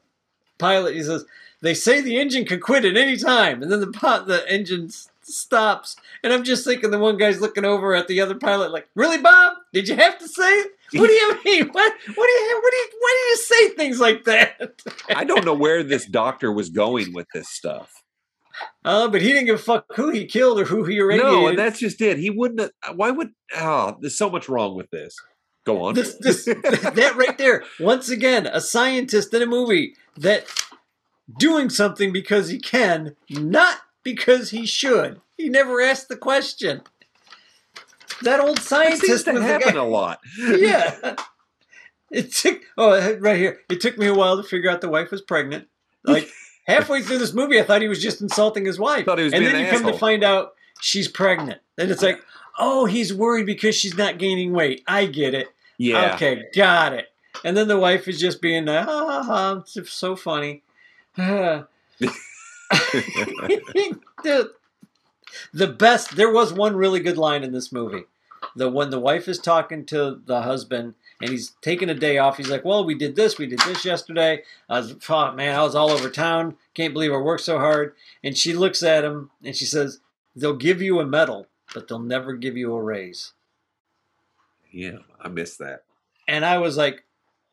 pilot. 0.59 0.95
He 0.95 1.03
says 1.03 1.25
they 1.61 1.75
say 1.75 2.01
the 2.01 2.19
engine 2.19 2.45
can 2.45 2.61
quit 2.61 2.85
at 2.85 2.97
any 2.97 3.17
time, 3.17 3.63
and 3.63 3.71
then 3.71 3.81
the 3.81 3.87
pot 3.91 4.27
the 4.27 4.51
engine 4.51 4.91
stops. 5.23 5.97
And 6.23 6.33
I'm 6.33 6.45
just 6.45 6.65
thinking 6.65 6.91
the 6.91 6.99
one 6.99 7.17
guy's 7.17 7.41
looking 7.41 7.65
over 7.65 7.95
at 7.95 8.09
the 8.09 8.21
other 8.21 8.35
pilot 8.35 8.73
like, 8.73 8.89
"Really, 8.95 9.19
Bob? 9.19 9.57
Did 9.73 9.89
you 9.89 9.97
have 9.97 10.19
to 10.19 10.29
say 10.29 10.49
it? 10.49 10.73
What 10.93 11.09
do 11.09 11.13
you 11.13 11.39
mean? 11.45 11.69
What? 11.69 11.93
What 12.15 12.27
do 12.27 12.33
you? 12.33 12.61
What 12.63 12.71
do 12.71 12.77
you? 12.77 12.89
Why 13.01 13.17
do 13.17 13.31
you 13.31 13.37
say 13.37 13.69
things 13.71 14.01
like 14.01 14.25
that?" 14.25 14.83
I 15.09 15.25
don't 15.25 15.45
know 15.45 15.55
where 15.55 15.83
this 15.83 16.07
doctor 16.07 16.53
was 16.53 16.71
going 16.71 17.13
with 17.13 17.27
this 17.33 17.49
stuff. 17.49 18.03
Uh, 18.85 19.09
but 19.09 19.21
he 19.21 19.29
didn't 19.29 19.47
give 19.47 19.57
a 19.57 19.63
fuck 19.63 19.85
who 19.97 20.11
he 20.11 20.25
killed 20.25 20.59
or 20.59 20.65
who 20.65 20.85
he 20.85 20.97
irradiated. 20.97 21.31
No, 21.31 21.49
and 21.49 21.59
that's 21.59 21.79
just 21.79 22.01
it. 22.01 22.19
He 22.19 22.31
wouldn't. 22.31 22.73
Have, 22.83 22.97
why 22.97 23.11
would? 23.11 23.33
Oh, 23.57 23.97
there's 24.01 24.17
so 24.17 24.31
much 24.31 24.49
wrong 24.49 24.77
with 24.77 24.89
this. 24.91 25.17
Go 25.67 25.83
on. 25.83 25.95
this, 25.95 26.15
this, 26.15 26.45
that 26.45 27.15
right 27.17 27.37
there. 27.37 27.65
Once 27.81 28.09
again, 28.09 28.47
a 28.47 28.61
scientist 28.61 29.35
in 29.35 29.43
a 29.43 29.47
movie 29.47 29.97
that 30.17 30.47
doing 31.39 31.69
something 31.71 32.13
because 32.13 32.49
he 32.49 32.59
can, 32.59 33.17
not 33.29 33.79
because 34.03 34.51
he 34.51 34.65
should. 34.65 35.21
He 35.37 35.49
never 35.49 35.81
asked 35.81 36.09
the 36.09 36.17
question. 36.17 36.83
That 38.23 38.41
old 38.41 38.59
It 38.59 38.63
seems 38.63 38.69
scientist 38.69 39.25
to 39.27 39.33
was 39.33 39.43
happen 39.43 39.77
a 39.77 39.85
lot. 39.85 40.21
yeah. 40.39 41.17
It 42.09 42.33
took 42.33 42.61
oh 42.79 42.93
uh, 42.93 43.17
right 43.19 43.37
here. 43.37 43.59
It 43.69 43.81
took 43.81 43.99
me 43.99 44.07
a 44.07 44.15
while 44.15 44.37
to 44.41 44.49
figure 44.49 44.71
out 44.71 44.81
the 44.81 44.89
wife 44.89 45.11
was 45.11 45.21
pregnant. 45.21 45.67
Like 46.05 46.31
halfway 46.67 47.03
through 47.03 47.19
this 47.19 47.35
movie, 47.35 47.59
I 47.59 47.65
thought 47.65 47.83
he 47.83 47.89
was 47.89 48.01
just 48.01 48.23
insulting 48.23 48.65
his 48.65 48.79
wife. 48.79 49.07
Thought 49.07 49.19
he 49.19 49.25
was 49.25 49.33
and 49.33 49.41
being 49.41 49.53
then 49.53 49.63
you 49.63 49.69
an 49.69 49.83
come 49.83 49.93
to 49.93 49.99
find 49.99 50.23
out 50.23 50.53
she's 50.81 51.09
pregnant. 51.09 51.61
And 51.77 51.91
it's 51.91 52.03
like, 52.03 52.21
oh, 52.59 52.87
he's 52.87 53.13
worried 53.13 53.47
because 53.47 53.75
she's 53.75 53.97
not 53.97 54.19
gaining 54.19 54.53
weight. 54.53 54.85
I 54.87 55.07
get 55.07 55.35
it. 55.35 55.49
Yeah. 55.79 56.15
Okay, 56.15 56.45
got 56.55 56.93
it. 56.93 57.09
And 57.45 57.57
then 57.57 57.69
the 57.69 57.79
wife 57.79 58.09
is 58.09 58.19
just 58.19 58.41
being 58.41 58.69
ah, 58.69 59.23
ha, 59.23 59.63
it's 59.77 59.93
so 59.93 60.17
funny. 60.17 60.63
the, 61.17 61.67
the 65.53 65.67
best, 65.67 66.17
there 66.17 66.33
was 66.33 66.53
one 66.53 66.77
really 66.77 67.01
good 67.01 67.19
line 67.19 67.43
in 67.43 67.53
this 67.53 67.73
movie. 67.73 68.05
The 68.55 68.71
when 68.71 68.91
the 68.91 69.01
wife 69.01 69.29
is 69.29 69.39
talking 69.39 69.85
to 69.87 70.21
the 70.25 70.43
husband 70.43 70.95
and 71.21 71.31
he's 71.31 71.55
taking 71.61 71.91
a 71.91 71.95
day 71.95 72.19
off, 72.19 72.37
he's 72.37 72.49
like, 72.49 72.65
Well, 72.65 72.85
we 72.85 72.95
did 72.95 73.17
this, 73.17 73.39
we 73.39 73.47
did 73.47 73.61
this 73.61 73.85
yesterday. 73.85 74.43
I 74.69 74.79
was, 74.81 74.95
oh, 75.09 75.33
man, 75.33 75.59
I 75.59 75.63
was 75.63 75.75
all 75.75 75.91
over 75.91 76.09
town. 76.11 76.57
Can't 76.75 76.93
believe 76.93 77.13
I 77.13 77.17
worked 77.17 77.45
so 77.45 77.59
hard. 77.59 77.95
And 78.23 78.37
she 78.37 78.53
looks 78.53 78.83
at 78.83 79.05
him 79.05 79.31
and 79.43 79.57
she 79.57 79.65
says, 79.65 80.01
They'll 80.35 80.57
give 80.57 80.83
you 80.83 81.01
a 81.01 81.07
medal, 81.07 81.47
but 81.75 81.89
they'll 81.89 81.99
never 81.99 82.35
give 82.35 82.57
you 82.57 82.75
a 82.75 82.83
raise. 82.83 83.33
Yeah, 84.77 84.99
I 85.19 85.29
missed 85.29 85.59
that. 85.61 85.85
And 86.29 86.45
I 86.45 86.59
was 86.59 86.77
like, 86.77 87.03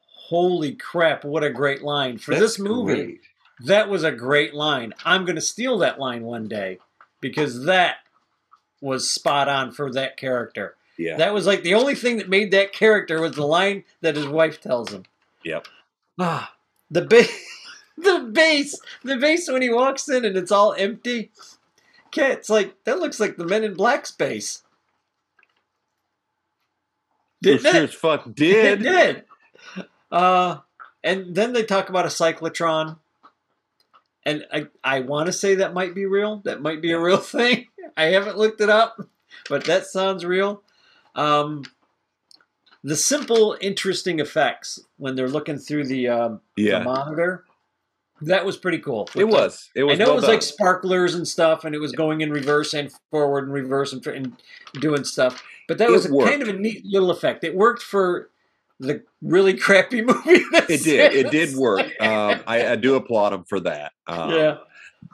Holy 0.06 0.74
crap, 0.74 1.24
what 1.24 1.44
a 1.44 1.50
great 1.50 1.82
line. 1.84 2.18
For 2.18 2.32
That's 2.32 2.42
this 2.42 2.60
movie, 2.60 2.94
great. 2.96 3.22
that 3.66 3.88
was 3.90 4.04
a 4.04 4.12
great 4.12 4.54
line. 4.54 4.94
I'm 5.06 5.26
going 5.26 5.36
to 5.36 5.42
steal 5.42 5.78
that 5.80 6.00
line 6.00 6.24
one 6.24 6.48
day 6.48 6.80
because 7.22 7.66
that 7.66 7.98
was 8.82 9.10
spot 9.10 9.48
on 9.48 9.72
for 9.72 9.92
that 9.94 10.18
character. 10.18 10.76
Yeah. 10.98 11.18
That 11.18 11.34
was 11.34 11.46
like 11.46 11.64
the 11.64 11.74
only 11.76 11.96
thing 11.96 12.18
that 12.18 12.30
made 12.30 12.52
that 12.52 12.74
character 12.74 13.22
was 13.22 13.34
the 13.36 13.46
line 13.46 13.84
that 14.02 14.16
his 14.16 14.28
wife 14.28 14.60
tells 14.60 14.92
him. 14.92 15.06
Yep. 15.46 15.68
Ah, 16.20 16.54
the 16.92 17.02
base, 17.02 17.46
the 17.98 18.30
base, 18.32 18.80
the 19.04 19.18
base 19.18 19.50
when 19.50 19.62
he 19.62 19.70
walks 19.70 20.10
in 20.10 20.26
and 20.26 20.36
it's 20.36 20.52
all 20.52 20.74
empty. 20.78 21.32
Okay, 22.08 22.32
it's 22.32 22.50
like 22.50 22.84
that 22.84 23.00
looks 23.00 23.20
like 23.20 23.38
the 23.38 23.46
Men 23.46 23.64
in 23.64 23.74
Black 23.76 24.06
space. 24.06 24.63
It 27.46 27.58
Didn't 27.62 27.72
sure 27.72 27.84
as 27.84 27.94
fuck 27.94 28.26
It 28.28 28.36
did. 28.36 28.82
did. 28.84 29.24
Uh, 30.12 30.58
and 31.04 31.36
then 31.36 31.54
they 31.54 31.64
talk 31.64 31.90
about 31.90 32.06
a 32.06 32.10
cyclotron. 32.10 32.98
And 34.26 34.46
I, 34.54 34.68
I 34.84 35.00
want 35.02 35.26
to 35.28 35.34
say 35.34 35.56
that 35.56 35.74
might 35.74 35.94
be 35.94 36.06
real. 36.06 36.38
That 36.46 36.62
might 36.62 36.82
be 36.82 36.92
a 36.94 37.00
real 37.00 37.18
thing. 37.38 37.68
I 37.98 38.06
haven't 38.06 38.38
looked 38.38 38.62
it 38.62 38.70
up, 38.70 39.02
but 39.50 39.66
that 39.66 39.86
sounds 39.86 40.24
real. 40.24 40.64
Um, 41.16 41.64
the 42.84 42.96
simple, 42.96 43.58
interesting 43.62 44.20
effects 44.20 44.80
when 44.98 45.16
they're 45.16 45.30
looking 45.30 45.58
through 45.58 45.86
the, 45.88 46.08
um, 46.10 46.42
the 46.56 46.64
Yeah. 46.64 46.84
monitor, 46.84 47.44
that 48.26 48.46
was 48.46 48.58
pretty 48.58 48.80
cool. 48.80 49.10
It 49.16 49.26
was. 49.26 49.70
It 49.76 49.84
was. 49.84 49.94
I 49.94 49.98
know 49.98 50.06
well 50.06 50.14
it 50.14 50.16
was 50.16 50.24
done. 50.26 50.34
like 50.34 50.42
sparklers 50.42 51.16
and 51.16 51.28
stuff, 51.28 51.66
and 51.66 51.74
it 51.76 51.80
was 51.80 51.92
going 51.92 52.22
in 52.22 52.32
reverse 52.32 52.74
and 52.74 52.92
forward 53.12 53.46
and 53.46 53.54
reverse 53.54 53.94
and, 53.94 54.06
and 54.08 54.36
doing 54.80 55.04
stuff. 55.04 55.44
But 55.68 55.78
that 55.78 55.90
It 55.90 55.92
was 55.92 56.06
a, 56.06 56.10
kind 56.10 56.42
of 56.42 56.48
a 56.50 56.54
neat 56.54 56.86
little 56.86 57.12
effect. 57.12 57.44
It 57.44 57.56
worked 57.56 57.82
for 57.84 58.30
the 58.80 59.04
really 59.22 59.54
crappy 59.58 60.02
movie. 60.02 60.44
It 60.70 60.84
did. 60.84 61.14
It 61.14 61.32
did 61.32 61.56
work. 61.56 61.86
Um, 62.02 62.42
I, 62.48 62.72
I 62.72 62.76
do 62.76 62.96
applaud 62.96 63.34
him 63.34 63.44
for 63.46 63.60
that. 63.62 63.92
Um, 64.08 64.32
yeah, 64.32 64.58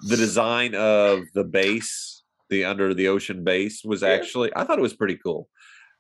The 0.08 0.18
design 0.18 0.76
of 0.76 1.24
the 1.34 1.44
base 1.44 2.24
the 2.50 2.66
under 2.66 2.96
the 2.96 3.08
ocean 3.08 3.44
base 3.44 3.84
was 3.86 4.02
Yeah. 4.02 4.10
actually 4.10 4.52
I 4.56 4.64
thought 4.64 4.80
it 4.80 4.82
was 4.82 4.96
pretty 4.96 5.18
cool. 5.24 5.48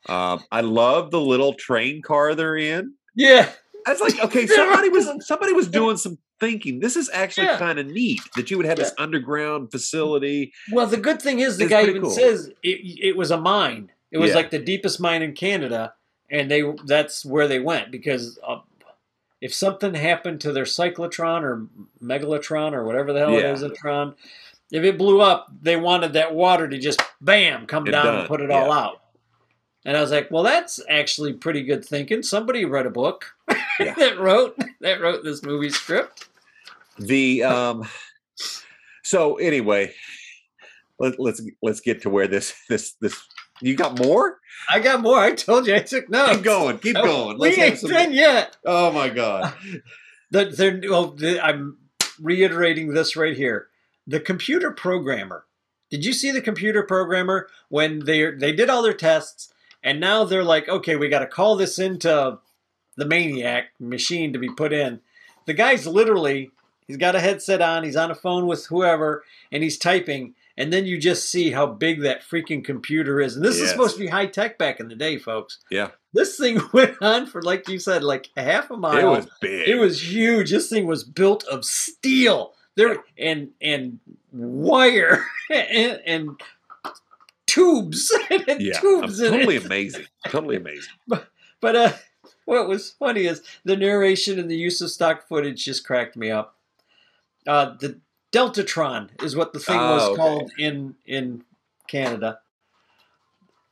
Um, 0.07 0.43
I 0.51 0.61
love 0.61 1.11
the 1.11 1.19
little 1.21 1.53
train 1.53 2.01
car 2.01 2.33
they're 2.33 2.57
in. 2.57 2.93
Yeah, 3.15 3.49
I 3.85 3.91
was 3.91 4.01
like, 4.01 4.19
okay, 4.23 4.47
somebody 4.59 4.89
was 4.89 5.07
somebody 5.27 5.53
was 5.53 5.67
doing 5.67 5.97
some 5.97 6.17
thinking. 6.39 6.79
This 6.79 6.95
is 6.95 7.09
actually 7.13 7.47
Yeah. 7.47 7.57
kind 7.57 7.79
of 7.79 7.87
neat 7.87 8.21
that 8.35 8.49
you 8.51 8.57
would 8.57 8.65
have 8.65 8.77
this 8.77 8.93
underground 8.97 9.71
facility. 9.71 10.53
Well, 10.71 10.87
the 10.87 10.97
good 10.97 11.21
thing 11.21 11.39
is 11.39 11.57
the 11.57 11.65
It's 11.65 11.69
guy 11.71 11.83
even 11.83 12.01
cool. 12.01 12.11
says 12.11 12.51
it, 12.63 12.99
it 13.01 13.17
was 13.17 13.31
a 13.31 13.37
mine. 13.39 13.91
It 14.11 14.17
was 14.17 14.29
Yeah. 14.31 14.35
like 14.37 14.49
the 14.51 14.59
deepest 14.59 14.99
mine 14.99 15.21
in 15.21 15.33
Canada, 15.33 15.93
and 16.29 16.49
they 16.49 16.63
that's 16.85 17.23
where 17.25 17.47
they 17.47 17.59
went 17.59 17.91
because 17.91 18.39
uh, 18.47 18.59
if 19.41 19.53
something 19.53 19.93
happened 19.93 20.41
to 20.41 20.51
their 20.51 20.65
cyclotron 20.65 21.43
or 21.43 21.67
megalotron 22.03 22.73
or 22.73 22.83
whatever 22.85 23.13
the 23.13 23.19
hell 23.19 23.31
Yeah. 23.31 23.39
it 23.39 23.53
is, 23.53 23.61
a 23.63 23.69
tron, 23.69 24.15
if 24.71 24.83
it 24.83 24.97
blew 24.97 25.21
up, 25.21 25.47
they 25.61 25.75
wanted 25.77 26.13
that 26.13 26.33
water 26.35 26.67
to 26.67 26.77
just 26.77 27.01
bam 27.21 27.65
come 27.67 27.87
It 27.87 27.91
down 27.91 28.05
done, 28.05 28.15
and 28.19 28.27
put 28.27 28.41
it 28.41 28.49
yeah. 28.49 28.57
all 28.63 28.71
out. 28.71 29.01
And 29.85 29.95
I 29.95 30.01
was 30.01 30.11
like, 30.11 30.29
well, 30.29 30.43
that's 30.43 30.81
actually 30.89 31.33
pretty 31.33 31.63
good 31.63 31.85
thinking. 31.85 32.21
Somebody 32.21 32.65
read 32.65 32.85
a 32.85 32.89
book 32.89 33.35
Yeah. 33.79 33.93
that 33.97 34.19
wrote 34.19 34.57
that 34.81 35.01
wrote 35.01 35.23
this 35.23 35.43
movie 35.43 35.69
script. 35.69 36.27
The 36.97 37.43
um 37.43 37.87
so 39.03 39.35
anyway, 39.37 39.93
let, 40.99 41.19
let's 41.19 41.41
let's 41.61 41.79
get 41.79 42.01
to 42.03 42.09
where 42.09 42.27
this 42.27 42.53
this 42.67 42.93
this 43.01 43.21
you 43.61 43.75
got 43.75 43.99
more? 43.99 44.39
I 44.69 44.79
got 44.79 45.01
more. 45.01 45.19
I 45.19 45.33
told 45.33 45.67
you 45.67 45.75
I 45.75 45.79
took 45.79 46.09
notes. 46.09 46.35
Keep 46.35 46.43
going, 46.43 46.77
keep 46.79 46.95
going. 46.95 47.37
We 47.37 47.47
Let's 47.49 47.57
have 47.57 47.65
ain't 47.69 47.79
some- 47.79 47.89
done 47.91 48.13
yet. 48.13 48.57
Oh 48.65 48.91
my 48.91 49.09
god. 49.09 49.53
The, 50.31 50.45
they're, 50.45 50.79
well, 50.91 51.17
I'm 51.41 51.79
reiterating 52.21 52.93
this 52.93 53.15
right 53.15 53.35
here. 53.35 53.69
The 54.05 54.19
computer 54.19 54.69
programmer. 54.69 55.45
Did 55.89 56.05
you 56.05 56.13
see 56.13 56.29
the 56.29 56.39
computer 56.39 56.83
programmer 56.83 57.47
when 57.69 58.05
they 58.05 58.29
they 58.29 58.51
did 58.51 58.69
all 58.69 58.83
their 58.83 58.93
tests 58.93 59.51
and 59.83 59.99
now 59.99 60.25
they're 60.25 60.43
like, 60.43 60.69
okay, 60.69 60.95
we 60.95 61.09
got 61.09 61.19
to 61.19 61.25
call 61.25 61.55
this 61.55 61.79
into 61.79 62.37
the 62.95 63.05
maniac 63.05 63.71
machine 63.79 64.33
to 64.33 64.39
be 64.39 64.49
put 64.49 64.73
in. 64.73 64.99
The 65.45 65.53
guy's 65.53 65.87
literally 65.87 66.51
he's 66.89 66.97
got 66.97 67.15
a 67.15 67.19
headset 67.19 67.61
on, 67.61 67.83
he's 67.83 67.95
on 67.95 68.11
a 68.11 68.15
phone 68.15 68.47
with 68.47 68.65
whoever, 68.65 69.23
and 69.51 69.63
he's 69.63 69.77
typing. 69.77 70.33
And 70.57 70.73
then 70.73 70.85
you 70.85 70.97
just 70.97 71.29
see 71.29 71.51
how 71.51 71.67
big 71.67 72.01
that 72.01 72.21
freaking 72.21 72.65
computer 72.65 73.21
is. 73.21 73.37
And 73.37 73.45
this 73.45 73.55
is 73.61 73.69
supposed 73.69 73.95
to 73.95 74.01
be 74.01 74.07
high 74.07 74.25
tech 74.25 74.57
back 74.57 74.81
in 74.81 74.89
the 74.89 74.95
day, 74.95 75.17
folks. 75.17 75.59
Yeah. 75.71 75.91
This 76.13 76.37
thing 76.37 76.59
went 76.73 76.97
on 76.99 77.27
for, 77.27 77.41
like 77.41 77.69
you 77.69 77.79
said, 77.79 78.03
like 78.03 78.29
a 78.35 78.43
half 78.43 78.69
a 78.69 78.75
mile. 78.75 78.97
It 78.97 79.17
was 79.17 79.27
big. 79.39 79.69
It 79.69 79.75
was 79.75 80.11
huge. 80.11 80.51
This 80.51 80.67
thing 80.67 80.85
was 80.85 81.05
built 81.05 81.45
of 81.45 81.63
steel. 81.63 82.53
There 82.75 83.03
and 83.17 83.49
and 83.61 83.99
wire 84.31 85.25
and, 85.49 86.01
and 86.05 86.41
tubes. 87.45 88.13
Had 88.29 88.61
yeah, 88.61 88.79
tubes 88.79 89.19
totally 89.19 89.57
amazing. 89.57 90.05
Totally 90.27 90.57
amazing. 90.57 90.93
But 91.07 91.75
uh, 91.75 91.93
what 92.49 92.67
was 92.67 92.91
funny 92.91 93.25
is 93.25 93.41
the 93.63 93.77
narration 93.77 94.39
and 94.39 94.49
the 94.49 94.57
use 94.57 94.81
of 94.81 94.89
stock 94.91 95.27
footage 95.27 95.63
just 95.65 95.85
cracked 95.85 96.17
me 96.17 96.31
up. 96.31 96.55
Uh, 97.47 97.75
the 97.79 97.99
Deltatron 98.31 99.09
is 99.23 99.35
what 99.35 99.53
the 99.53 99.59
thing 99.59 99.77
was 99.77 100.01
Oh, 100.03 100.11
okay. 100.13 100.17
called 100.21 100.51
in 100.57 100.95
in 101.05 101.43
Canada. 101.87 102.39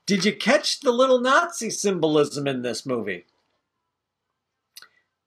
Did 0.06 0.24
you 0.26 0.34
catch 0.36 0.80
the 0.80 0.92
little 0.92 1.20
Nazi 1.20 1.70
symbolism 1.70 2.48
in 2.48 2.62
this 2.62 2.86
movie? 2.86 3.26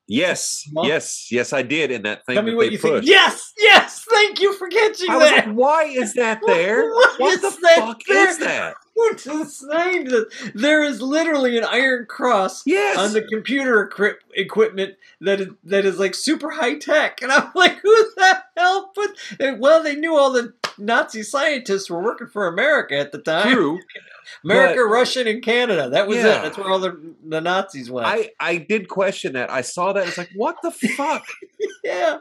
Yes, 0.07 0.69
yes, 0.83 1.31
yes, 1.31 1.53
I 1.53 1.63
did 1.63 1.93
in 1.93 2.03
that 2.03 2.27
thing 2.27 2.35
Tell 2.35 2.43
me 2.43 2.55
what 2.55 2.73
you 2.73 2.79
pushed. 2.81 2.95
think. 2.95 3.07
Yes, 3.07 3.53
yes. 3.57 4.05
Thank 4.11 4.41
you 4.41 4.53
for 4.57 4.67
catching 4.67 5.09
I 5.09 5.17
was 5.17 5.31
that. 5.31 5.47
like, 5.47 5.55
why 5.55 5.85
is 5.85 6.15
that 6.15 6.41
there? 6.47 6.91
What 6.93 7.21
what 7.21 7.35
is 7.35 7.41
the 7.43 7.51
that 7.63 7.77
fuck 7.77 8.01
there? 8.09 8.29
is 8.29 8.39
that? 8.39 8.75
Who 9.09 9.15
designed 9.45 10.09
this? 10.09 10.25
There 10.55 10.83
is 10.85 11.01
literally 11.01 11.57
an 11.59 11.65
iron 11.65 12.07
cross 12.07 12.63
Yes. 12.67 12.99
on 12.99 13.13
the 13.13 13.23
computer 13.23 13.83
equip- 13.83 14.23
equipment 14.35 14.97
that 15.21 15.41
is, 15.41 15.49
that 15.65 15.85
is 15.85 15.99
like 15.99 16.15
super 16.15 16.51
high 16.51 16.77
tech, 16.77 17.23
and 17.23 17.31
I'm 17.33 17.51
like, 17.55 17.79
who 17.81 17.95
the 18.17 18.43
hell 18.57 18.91
put? 18.95 19.11
and, 19.39 19.61
Well, 19.61 19.83
they 19.83 19.95
knew 19.97 20.17
all 20.17 20.33
the 20.33 20.53
Nazi 20.79 21.23
scientists 21.23 21.91
were 21.91 22.03
working 22.03 22.27
for 22.29 22.47
America 22.47 22.97
at 22.99 23.13
the 23.13 23.19
time. 23.19 23.53
True. 23.53 23.79
America, 24.45 24.77
but- 24.77 24.91
Russia, 24.93 25.29
and 25.29 25.43
Canada. 25.43 25.91
That 25.91 26.07
was 26.07 26.19
Yeah. 26.19 26.39
it. 26.39 26.43
That's 26.43 26.57
where 26.59 26.69
all 26.71 26.79
the 26.79 27.15
the 27.27 27.41
Nazis 27.41 27.91
went. 27.91 28.07
I 28.07 28.31
I 28.39 28.57
did 28.59 28.89
question 28.89 29.33
that. 29.33 29.51
I 29.51 29.63
saw 29.63 29.93
that. 29.93 30.07
It's 30.07 30.19
like, 30.19 30.31
what 30.37 30.57
the 30.63 30.71
fuck? 30.71 31.25
yeah, 31.85 32.19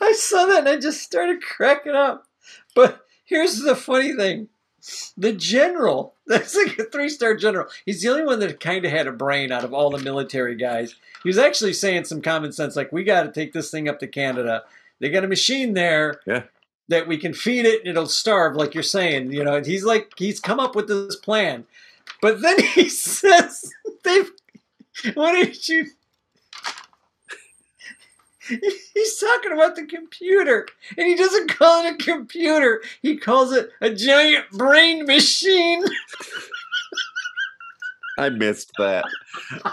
I 0.00 0.12
saw 0.12 0.46
that 0.46 0.60
and 0.60 0.68
I 0.68 0.76
just 0.78 1.02
started 1.02 1.42
cracking 1.42 1.94
up. 1.94 2.26
But 2.74 3.04
here's 3.24 3.58
the 3.60 3.76
funny 3.76 4.14
thing. 4.16 4.48
The 5.16 5.32
general, 5.32 6.14
that's 6.26 6.54
like 6.54 6.78
a 6.78 6.84
three 6.84 7.08
star 7.08 7.34
general. 7.34 7.66
He's 7.86 8.02
the 8.02 8.10
only 8.10 8.24
one 8.24 8.38
that 8.40 8.60
kind 8.60 8.84
of 8.84 8.90
had 8.90 9.06
a 9.06 9.12
brain 9.12 9.50
out 9.52 9.64
of 9.64 9.72
all 9.72 9.90
the 9.90 9.98
military 10.02 10.56
guys. 10.56 10.94
He 11.22 11.28
was 11.28 11.38
actually 11.38 11.72
saying 11.72 12.04
some 12.04 12.20
common 12.20 12.52
sense, 12.52 12.76
like, 12.76 12.92
we 12.92 13.04
got 13.04 13.22
to 13.22 13.32
take 13.32 13.52
this 13.52 13.70
thing 13.70 13.88
up 13.88 13.98
to 14.00 14.06
Canada. 14.06 14.62
They 15.00 15.08
got 15.10 15.24
a 15.24 15.28
machine 15.28 15.74
there 15.74 16.20
Yeah. 16.26 16.42
that 16.88 17.08
we 17.08 17.16
can 17.18 17.32
feed 17.34 17.64
it 17.66 17.80
and 17.80 17.88
it'll 17.88 18.06
starve, 18.06 18.56
like 18.56 18.74
you're 18.74 18.82
saying. 18.82 19.32
You 19.32 19.42
know, 19.44 19.56
and 19.56 19.66
he's 19.66 19.84
like, 19.84 20.12
he's 20.16 20.38
come 20.40 20.60
up 20.60 20.76
with 20.76 20.88
this 20.88 21.16
plan. 21.16 21.64
But 22.20 22.42
then 22.42 22.58
he 22.74 22.88
says, 22.88 23.72
they've, 24.04 24.30
what 25.14 25.32
did 25.32 25.66
you, 25.68 25.86
He's 28.94 29.18
talking 29.18 29.52
about 29.52 29.76
the 29.76 29.86
computer, 29.86 30.66
and 30.96 31.06
he 31.06 31.14
doesn't 31.14 31.50
call 31.50 31.84
it 31.84 31.94
a 31.94 32.04
computer. 32.04 32.82
He 33.00 33.16
calls 33.16 33.52
it 33.52 33.70
a 33.80 33.90
giant 33.90 34.50
brain 34.50 35.06
machine. 35.06 35.84
I 38.16 38.28
missed 38.28 38.70
that. 38.78 39.04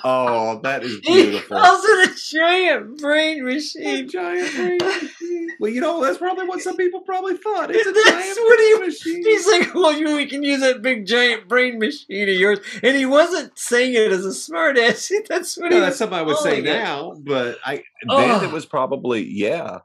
Oh, 0.04 0.60
that 0.64 0.84
is 0.84 1.00
He 1.04 1.14
beautiful. 1.24 1.58
calls 1.60 1.84
it 1.86 2.10
a 2.10 2.36
giant 2.38 3.00
brain 3.00 3.42
A 3.42 3.44
machine. 3.54 4.10
giant 4.10 4.56
brain 4.56 4.78
machine. 4.78 5.48
Well, 5.60 5.72
you 5.72 5.80
know, 5.82 6.02
that's 6.04 6.18
probably 6.18 6.48
what 6.48 6.62
some 6.62 6.76
people 6.76 7.02
probably 7.02 7.38
thought. 7.38 7.70
It's 7.72 7.88
a 7.88 7.92
That's 8.12 8.36
giant 8.36 8.40
what 8.40 8.60
he- 8.60 8.76
brain 8.78 8.88
machine. 8.90 9.24
He's 9.26 9.48
like, 9.48 9.74
well, 9.76 9.94
you, 9.94 10.16
we 10.16 10.26
can 10.26 10.44
use 10.44 10.62
that 10.62 10.82
big 10.82 11.06
giant 11.06 11.48
brain 11.48 11.78
machine 11.78 12.30
of 12.30 12.36
yours. 12.36 12.60
And 12.82 12.98
he 12.98 13.06
wasn't 13.06 13.58
saying 13.60 13.94
it 13.94 14.12
as 14.12 14.26
a 14.26 14.30
smartass. 14.30 15.12
That's 15.30 15.58
what 15.58 15.70
No, 15.70 15.78
he 15.78 15.82
that's 15.82 15.98
something 15.98 16.18
I 16.18 16.24
would 16.24 16.38
say 16.38 16.60
it. 16.60 16.66
now, 16.66 17.14
but 17.20 17.58
I 17.64 17.84
Oh. 18.10 18.18
then 18.18 18.44
it 18.50 18.52
was 18.52 18.66
probably 18.66 19.24
yeah, 19.24 19.80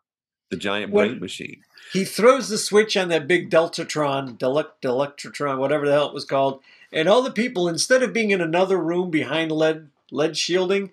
the 0.51 0.57
giant 0.57 0.93
brain 0.93 1.21
machine. 1.21 1.61
He 1.93 2.05
throws 2.05 2.49
the 2.49 2.59
switch 2.59 2.97
on 2.97 3.09
that 3.09 3.29
big 3.29 3.51
Deltatron, 3.51 4.39
Delect, 4.39 4.73
Delectratron, 4.83 5.59
whatever 5.59 5.87
the 5.87 5.93
hell 5.93 6.09
it 6.09 6.15
was 6.15 6.25
called, 6.25 6.61
and 6.93 7.09
all 7.09 7.23
the 7.23 7.31
people, 7.31 7.69
instead 7.69 8.03
of 8.03 8.13
being 8.13 8.31
in 8.31 8.41
another 8.41 8.79
room 8.79 9.11
behind 9.11 9.53
lead 9.53 9.89
lead 10.11 10.37
shielding, 10.37 10.91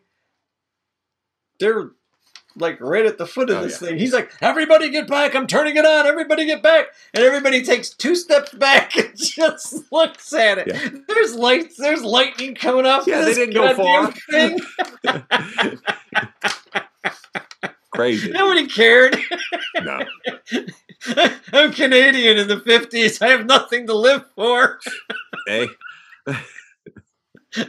they're 1.60 1.92
like 2.56 2.80
right 2.80 3.06
at 3.08 3.18
the 3.18 3.26
foot 3.26 3.50
of 3.50 3.58
Oh, 3.58 3.64
this 3.64 3.82
yeah. 3.82 3.88
thing. 3.90 3.98
He's 3.98 4.14
like, 4.14 4.32
"Everybody 4.42 4.90
get 4.90 5.08
back! 5.08 5.34
I'm 5.36 5.48
turning 5.48 5.76
it 5.76 5.86
on! 5.86 6.06
Everybody 6.06 6.46
get 6.46 6.62
back!" 6.62 6.88
And 7.14 7.24
everybody 7.24 7.64
takes 7.64 7.90
two 7.90 8.16
steps 8.16 8.54
back 8.54 8.96
and 8.98 9.12
just 9.18 9.92
looks 9.92 10.32
at 10.34 10.60
it. 10.60 10.68
Yeah. 10.68 10.90
There's 11.08 11.34
lights. 11.36 11.78
There's 11.78 12.04
lightning 12.04 12.54
coming 12.54 12.86
off. 12.86 13.08
Yeah, 13.08 13.22
they 13.26 13.34
didn't 13.34 13.56
go 13.56 13.74
far. 13.74 14.12
Thing. 14.30 14.60
Crazy. 17.94 18.32
Nobody 18.34 18.68
cared. 18.68 19.18
No. 19.82 20.00
I'm 21.54 21.72
Canadian 21.74 22.38
in 22.38 22.48
the 22.48 22.58
50s. 22.58 23.22
I 23.22 23.30
have 23.30 23.46
nothing 23.46 23.88
to 23.88 23.94
live 23.94 24.26
for. 24.36 24.80
Hey. 25.46 25.68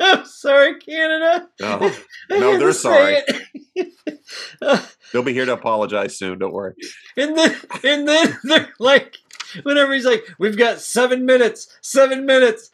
I'm 0.01 0.25
sorry, 0.27 0.79
Canada. 0.79 1.49
No. 1.61 1.91
No, 2.31 2.57
they're 2.57 2.73
sorry. 2.73 3.17
They'll 5.13 5.25
be 5.25 5.33
here 5.33 5.45
to 5.45 5.55
apologize 5.55 6.17
soon. 6.17 6.39
Don't 6.39 6.53
worry. 6.53 6.75
and 7.17 7.37
then, 7.37 7.57
and 7.83 8.07
then 8.07 8.39
they're 8.45 8.73
like, 8.79 9.17
whenever 9.65 9.93
he's 9.93 10.05
like, 10.07 10.23
"We've 10.39 10.57
got 10.57 10.79
seven 10.81 11.27
minutes, 11.27 11.77
seven 11.81 12.27
minutes." 12.27 12.71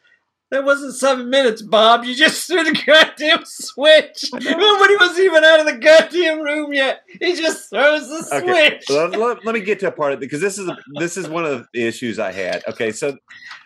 That 0.50 0.64
wasn't 0.64 0.94
seven 0.96 1.30
minutes, 1.30 1.62
Bob. 1.62 2.04
You 2.04 2.14
just 2.14 2.46
threw 2.46 2.64
the 2.64 2.80
goddamn 2.86 3.44
switch. 3.44 4.24
Nobody 4.32 4.96
was 4.96 5.18
even 5.20 5.44
out 5.44 5.60
of 5.60 5.66
the 5.66 5.78
goddamn 5.78 6.40
room 6.40 6.72
yet. 6.72 7.02
He 7.20 7.34
just 7.36 7.70
throws 7.70 8.08
the 8.08 8.28
Okay. 8.36 8.78
switch. 8.78 8.90
let, 8.90 9.10
let- 9.18 9.44
let 9.44 9.54
me 9.54 9.60
get 9.60 9.78
to 9.80 9.88
a 9.88 9.92
part 9.92 10.12
of 10.12 10.18
it 10.18 10.20
because 10.22 10.40
this 10.40 10.58
is 10.58 10.68
this 10.98 11.16
is 11.16 11.28
one 11.28 11.44
of 11.46 11.66
the 11.72 11.86
issues 11.86 12.18
I 12.18 12.32
had. 12.32 12.62
Okay, 12.68 12.90
so 12.92 13.16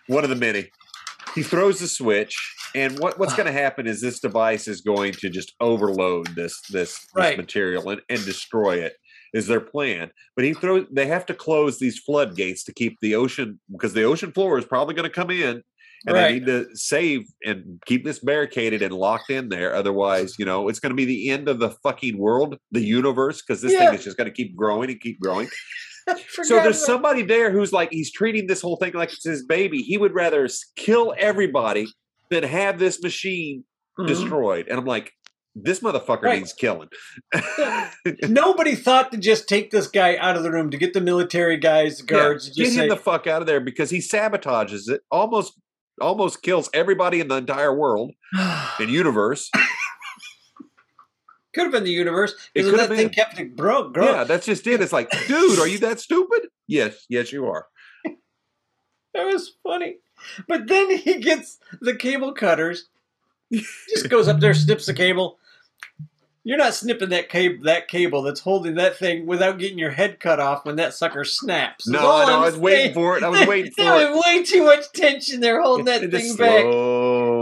one 0.09 0.25
of 0.25 0.31
the 0.31 0.37
many. 0.37 0.71
He 1.35 1.43
throws 1.43 1.81
the 1.81 1.89
switch, 1.89 2.37
and 2.77 2.97
what, 3.01 3.19
what's 3.19 3.35
going 3.35 3.47
to 3.47 3.53
happen 3.53 3.89
is 3.89 4.01
this 4.01 4.21
device 4.21 4.69
is 4.69 4.83
going 4.83 5.15
to 5.15 5.29
just 5.31 5.53
overload 5.61 6.29
this 6.37 6.61
this, 6.71 7.05
this 7.15 7.37
material 7.37 7.89
and, 7.91 8.01
and 8.09 8.25
destroy 8.25 8.77
it. 8.77 8.95
Is 9.33 9.49
their 9.49 9.59
plan? 9.61 10.13
But 10.37 10.45
he 10.45 10.55
throws. 10.55 10.87
They 10.93 11.07
have 11.07 11.27
to 11.27 11.35
close 11.35 11.79
these 11.81 11.99
floodgates 11.99 12.63
to 12.65 12.73
keep 12.73 13.01
the 13.01 13.17
ocean 13.17 13.59
because 13.73 13.95
the 13.95 14.05
ocean 14.05 14.31
floor 14.31 14.59
is 14.59 14.65
probably 14.65 14.95
going 14.95 15.09
to 15.09 15.15
come 15.15 15.31
in, 15.31 15.65
and 16.07 16.15
Right. 16.17 16.29
they 16.29 16.33
need 16.35 16.47
to 16.47 16.67
save 16.75 17.23
and 17.45 17.81
keep 17.87 18.05
this 18.05 18.19
barricaded 18.19 18.83
and 18.83 18.93
locked 18.95 19.31
in 19.31 19.49
there. 19.49 19.75
Otherwise, 19.75 20.35
you 20.39 20.45
know, 20.45 20.69
it's 20.69 20.79
going 20.81 20.91
to 20.91 20.97
be 20.97 21.05
the 21.05 21.31
end 21.31 21.49
of 21.49 21.59
the 21.59 21.71
fucking 21.83 22.19
world, 22.19 22.57
the 22.71 22.83
universe, 22.85 23.43
because 23.43 23.63
this 23.63 23.73
Yeah. 23.73 23.87
thing 23.91 23.99
is 23.99 24.05
just 24.05 24.17
going 24.17 24.29
to 24.29 24.35
keep 24.35 24.55
growing 24.57 24.91
and 24.91 25.01
keep 25.01 25.19
growing. 25.21 25.49
So 26.43 26.57
there's 26.57 26.85
somebody 26.85 27.23
there 27.23 27.51
who's 27.51 27.73
like 27.73 27.89
he's 27.91 28.13
treating 28.13 28.47
this 28.47 28.61
whole 28.61 28.77
thing 28.77 28.93
like 28.93 29.11
it's 29.11 29.25
his 29.25 29.43
baby. 29.47 29.79
He 29.79 29.97
would 29.97 30.13
rather 30.15 30.47
kill 30.77 31.15
everybody 31.17 31.87
than 32.31 32.43
have 32.43 32.79
this 32.79 33.03
machine 33.03 33.65
Mhm. 33.99 34.07
destroyed. 34.09 34.69
And 34.69 34.79
I'm 34.79 34.85
like, 34.85 35.13
this 35.55 35.81
motherfucker 35.81 36.25
Right. 36.25 36.39
needs 36.41 36.53
killing. 36.53 36.89
Nobody 38.29 38.75
thought 38.75 39.13
to 39.13 39.19
just 39.19 39.49
take 39.49 39.71
this 39.71 39.87
guy 39.87 40.17
out 40.19 40.37
of 40.37 40.43
the 40.43 40.51
room 40.51 40.71
to 40.71 40.77
get 40.77 40.93
the 40.93 41.01
military 41.01 41.57
guys, 41.57 41.99
the 41.99 42.05
guards, 42.05 42.51
Yeah, 42.55 42.65
get 42.67 42.75
him 42.75 42.89
the 42.91 42.97
fuck 42.97 43.27
out 43.27 43.41
of 43.41 43.47
there 43.47 43.61
because 43.61 43.89
he 43.91 43.99
sabotages 43.99 44.91
it. 44.91 45.01
Almost, 45.11 45.59
almost 46.01 46.43
kills 46.43 46.69
everybody 46.75 47.21
in 47.21 47.29
the 47.29 47.37
entire 47.37 47.75
world 47.75 48.13
and 48.33 48.91
universe. 48.91 49.51
could 51.53 51.65
have 51.65 51.73
been 51.73 51.85
the 51.85 51.91
universe. 51.91 52.35
It 52.55 52.65
could 52.65 52.75
that 52.75 52.89
have 52.91 52.99
thing 52.99 53.11
kept 53.11 53.39
it 53.39 53.57
broke. 53.57 53.95
Grow. 53.95 54.05
Yeah, 54.13 54.25
that's 54.25 54.47
just 54.47 54.67
it. 54.67 54.81
It's 54.81 54.93
like, 54.93 55.11
dude, 55.29 55.59
are 55.59 55.69
you 55.69 55.79
that 55.79 56.01
stupid? 56.01 56.49
Yes, 56.67 57.07
yes, 57.09 57.33
you 57.33 57.47
are. 57.47 57.67
That 59.15 59.27
was 59.27 59.53
funny. 59.63 59.99
But 60.49 60.67
then 60.67 60.91
he 60.99 61.21
gets 61.21 61.59
the 61.81 61.95
cable 61.95 62.33
cutters, 62.33 62.89
just 63.53 64.09
goes 64.09 64.27
up 64.27 64.41
there, 64.41 64.55
snips 64.55 64.87
the 64.87 64.93
cable. 64.93 65.39
You're 66.47 66.59
not 66.59 66.75
snipping 66.75 67.09
that 67.09 67.31
cable 67.31 67.65
that 67.65 67.89
cable 67.89 68.21
that's 68.23 68.41
holding 68.41 68.75
that 68.75 68.97
thing 68.99 69.25
without 69.25 69.59
getting 69.59 69.79
your 69.79 69.91
head 69.93 70.21
cut 70.21 70.41
off 70.41 70.67
when 70.67 70.77
that 70.77 70.93
sucker 70.93 71.25
snaps. 71.25 71.89
No, 71.89 71.99
I 71.99 72.27
know. 72.27 72.35
I'm 72.37 72.41
was 72.43 72.59
waiting 72.59 72.93
for 72.93 73.17
it. 73.17 73.23
I 73.25 73.29
was 73.31 73.47
waiting 73.47 73.73
for 73.77 73.83
There 73.83 74.03
it. 74.03 74.11
was 74.15 74.25
way 74.27 74.43
too 74.43 74.63
much 74.65 74.85
tension 74.93 75.41
there 75.41 75.63
holding 75.63 75.87
that 75.87 76.01
thing 76.03 76.37
back. 76.37 76.65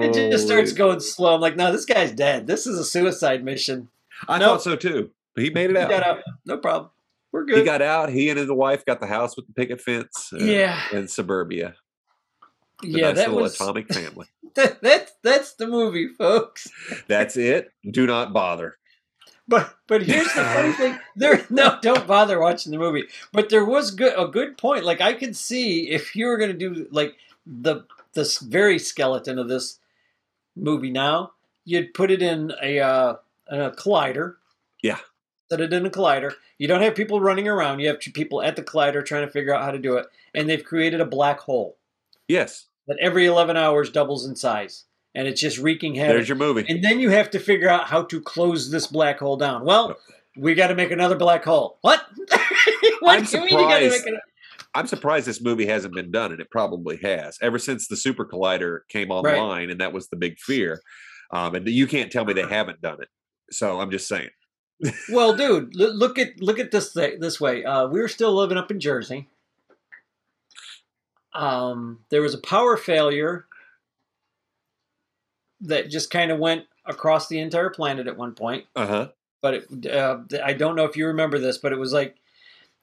It 0.05 0.31
just 0.31 0.47
starts 0.47 0.73
going 0.73 1.01
slow. 1.01 1.35
I'm 1.35 1.41
like, 1.41 1.57
no, 1.57 1.73
this 1.73 1.85
guy's 1.85 2.13
dead. 2.13 2.47
This 2.47 2.67
is 2.67 2.79
a 2.79 2.85
suicide 2.85 3.43
mission. 3.45 3.89
I 4.29 4.39
Nope. 4.39 4.49
thought 4.51 4.63
so 4.63 4.77
too. 4.77 5.11
He 5.35 5.51
made 5.51 5.71
it 5.71 5.77
He 5.77 5.83
out. 5.83 5.91
got 5.91 6.03
out. 6.05 6.19
No 6.47 6.59
problem. 6.59 6.91
We're 7.33 7.45
good. 7.45 7.59
He 7.59 7.65
got 7.65 7.83
out. 7.83 8.09
He 8.11 8.29
and 8.29 8.39
his 8.39 8.51
wife 8.53 8.85
got 8.85 9.01
the 9.01 9.07
house 9.09 9.35
with 9.37 9.47
the 9.49 9.53
picket 9.55 9.81
fence. 9.81 10.31
uh, 10.33 10.37
Yeah. 10.45 10.79
in 10.93 11.09
suburbia. 11.09 11.75
The 12.83 12.89
yeah, 12.89 13.07
nice 13.09 13.17
that 13.17 13.29
little 13.31 13.43
was 13.43 13.55
atomic 13.55 13.93
family. 13.93 14.27
that, 14.55 14.81
that's 14.83 15.13
that's 15.23 15.55
the 15.55 15.67
movie, 15.67 16.09
folks. 16.09 16.69
That's 17.09 17.37
it. 17.37 17.73
Do 17.91 18.07
not 18.07 18.33
bother. 18.33 18.77
But 19.49 19.75
but 19.87 20.03
here's 20.07 20.33
the 20.33 20.45
funny 20.45 20.73
thing. 20.73 20.99
There 21.17 21.45
no, 21.51 21.79
don't 21.83 22.07
bother 22.07 22.41
watching 22.41 22.73
the 22.73 22.79
movie. 22.79 23.05
But 23.33 23.49
there 23.49 23.65
was 23.65 23.91
good 23.91 24.15
a 24.17 24.27
good 24.27 24.57
point. 24.57 24.85
Like 24.85 25.01
I 25.01 25.15
could 25.15 25.37
see 25.37 25.91
if 25.91 26.15
you 26.15 26.27
were 26.27 26.39
gonna 26.39 26.53
do 26.53 26.87
like 26.91 27.17
the 27.47 27.85
this 28.15 28.39
very 28.39 28.79
skeleton 28.79 29.39
of 29.39 29.49
this 29.49 29.79
movie 30.55 30.91
now, 30.91 31.33
you'd 31.65 31.95
put 31.95 32.11
it 32.11 32.23
in 32.23 32.53
a 32.63 32.79
uh 32.81 33.15
in 33.51 33.61
a 33.61 33.71
collider. 33.71 34.37
Yeah. 34.83 34.99
Set 35.51 35.61
it 35.61 35.73
in 35.73 35.85
a 35.85 35.91
collider. 35.91 36.33
You 36.59 36.67
don't 36.67 36.83
have 36.83 36.95
people 36.95 37.21
running 37.21 37.47
around. 37.47 37.81
You 37.81 37.89
have 37.89 38.01
people 38.01 38.43
at 38.43 38.57
the 38.57 38.63
collider 38.63 39.05
trying 39.05 39.27
to 39.27 39.33
figure 39.33 39.55
out 39.55 39.65
how 39.65 39.71
to 39.71 39.79
do 39.79 39.97
it. 39.97 40.07
And 40.35 40.49
they've 40.49 40.65
created 40.65 41.01
a 41.01 41.07
black 41.07 41.41
hole 41.41 41.77
Yes, 42.29 42.67
that 42.87 42.99
every 43.01 43.27
eleven 43.27 43.57
hours 43.57 43.91
doubles 43.91 44.25
in 44.27 44.37
size. 44.37 44.85
And 45.15 45.29
it's 45.29 45.41
just 45.41 45.59
wreaking 45.59 45.95
havoc. 45.95 46.15
there's 46.15 46.29
your 46.29 46.39
movie. 46.39 46.65
And 46.69 46.83
then 46.83 46.99
you 46.99 47.11
have 47.11 47.31
to 47.31 47.39
figure 47.39 47.69
out 47.69 47.89
how 47.89 48.03
to 48.05 48.21
close 48.21 48.71
this 48.71 48.87
black 48.87 49.19
hole 49.19 49.37
down. 49.37 49.65
Well, 49.65 49.97
we 50.37 50.55
got 50.55 50.69
to 50.69 50.75
make 50.75 50.91
another 50.91 51.17
black 51.17 51.45
hole. 51.45 51.79
What? 51.83 52.03
what 53.01 53.19
I'm 53.19 53.25
do 53.25 53.39
you 53.39 53.45
mean 53.45 53.59
you 53.59 53.67
got 53.67 53.79
to 53.81 53.91
surprised. 53.91 54.21
I'm 54.75 54.87
surprised 54.87 55.27
this 55.27 55.43
movie 55.43 55.67
hasn't 55.67 55.95
been 55.95 56.11
done, 56.11 56.33
and 56.33 56.41
it 56.41 56.51
probably 56.51 56.97
has. 57.03 57.37
Ever 57.43 57.59
since 57.59 57.89
the 57.89 57.97
Super 57.97 58.25
Collider 58.25 58.81
came 58.89 59.11
online, 59.11 59.69
and 59.69 59.81
that 59.81 59.93
was 59.93 60.09
the 60.09 60.17
big 60.17 60.39
fear. 60.39 60.81
Um, 61.31 61.55
and 61.55 61.69
you 61.69 61.87
can't 61.87 62.11
tell 62.11 62.25
me 62.25 62.33
they 62.33 62.43
haven't 62.43 62.81
done 62.81 63.01
it. 63.03 63.09
So 63.51 63.81
I'm 63.81 63.91
just 63.91 64.09
saying. 64.09 64.31
Well, 65.11 65.37
dude, 65.37 65.77
look 65.77 66.19
at 66.19 66.41
look 66.41 66.59
at 66.59 66.73
this 66.73 66.93
thing, 66.93 67.21
this 67.21 67.41
way. 67.41 67.65
Uh, 67.65 67.87
we 67.87 68.01
were 68.01 68.09
still 68.09 68.35
living 68.35 68.59
up 68.59 68.69
in 68.69 68.81
Jersey. 68.81 69.29
Um, 71.35 72.01
there 72.11 72.21
was 72.21 72.35
a 72.35 72.41
power 72.41 72.77
failure 72.77 73.47
that 75.63 75.91
just 75.91 76.11
kind 76.11 76.31
of 76.31 76.39
went 76.39 76.65
across 76.85 77.29
the 77.29 77.39
entire 77.39 77.71
planet 77.71 78.07
at 78.07 78.17
one 78.17 78.35
point. 78.35 78.67
Uh 78.75 78.87
huh. 78.87 79.09
but 79.41 79.55
it, 79.55 79.87
uh, 79.87 80.19
I 80.45 80.53
don't 80.53 80.77
know 80.77 80.85
if 80.85 80.97
you 80.97 81.07
remember 81.07 81.39
this, 81.39 81.59
but 81.59 81.73
it 81.73 81.79
was 81.79 81.93
like 81.93 82.17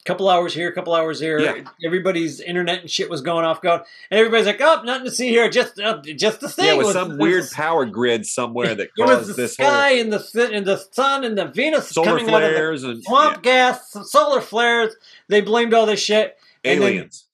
a 0.02 0.04
couple 0.06 0.30
hours 0.30 0.54
here, 0.54 0.70
a 0.70 0.74
couple 0.74 0.94
hours 0.94 1.20
here. 1.20 1.39
Yeah. 1.39 1.63
Everybody's 1.86 2.39
internet 2.39 2.82
and 2.82 2.89
shit 2.89 3.10
was 3.10 3.22
going 3.22 3.46
off, 3.46 3.62
going, 3.62 3.82
and 4.10 4.20
everybody's 4.20 4.46
like, 4.46 4.62
"Oh, 4.62 4.82
nothing 4.84 5.06
to 5.06 5.12
see 5.12 5.28
here, 5.30 5.50
just 5.50 5.80
uh, 5.80 6.02
just 6.02 6.39
the 6.39 6.48
thing." 6.48 6.65
Yeah, 6.65 6.74
it 6.74 6.78
was 6.78 6.94
some 6.94 7.18
weird 7.18 7.52
power 7.52 7.86
grid 7.86 8.26
somewhere 8.26 8.76
that 8.76 8.94
caused 8.98 9.30
the 9.30 9.34
this 9.34 9.54
sky 9.54 9.89
whole 9.89 10.00
and 10.02 10.13
the 10.13 10.50
and 10.54 10.65
the 10.65 10.78
sun 10.92 11.26
and 11.26 11.38
the 11.38 11.46
Venus 11.48 11.89
solar 11.89 12.20
coming 12.20 12.34
out 12.34 12.44
of 12.44 12.52
the 12.52 12.56
flares 12.56 12.84
and 12.84 13.04
swamp 13.04 13.44
gas, 13.44 13.96
solar 14.10 14.39
flares. 14.42 14.96
They 15.28 15.42
blamed 15.42 15.74
all 15.74 15.86
this 15.86 16.00
shit. 16.00 16.38
yeah, 16.63 16.72
aliens. 16.74 17.26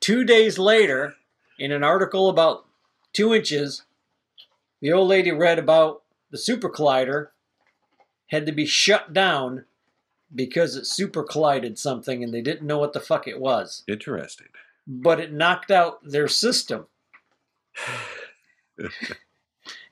Two 0.00 0.24
days 0.24 0.58
later, 0.58 1.14
in 1.58 1.70
an 1.72 1.84
article 1.84 2.28
about 2.28 2.64
two 3.12 3.34
inches, 3.34 3.82
the 4.80 4.92
old 4.92 5.08
lady 5.08 5.30
read 5.30 5.58
about 5.58 6.02
the 6.30 6.38
super 6.38 6.68
collider 6.68 7.28
had 8.28 8.46
to 8.46 8.52
be 8.52 8.66
shut 8.66 9.12
down 9.12 9.64
because 10.34 10.76
it 10.76 10.86
super 10.86 11.22
collided 11.24 11.78
something 11.78 12.22
and 12.22 12.32
they 12.32 12.40
didn't 12.42 12.66
know 12.66 12.78
what 12.78 12.92
the 12.92 13.00
fuck 13.00 13.26
it 13.26 13.40
was. 13.40 13.82
Interesting. 13.88 14.46
But 14.86 15.18
it 15.20 15.32
knocked 15.32 15.70
out 15.70 15.98
their 16.04 16.28
system. 16.28 16.86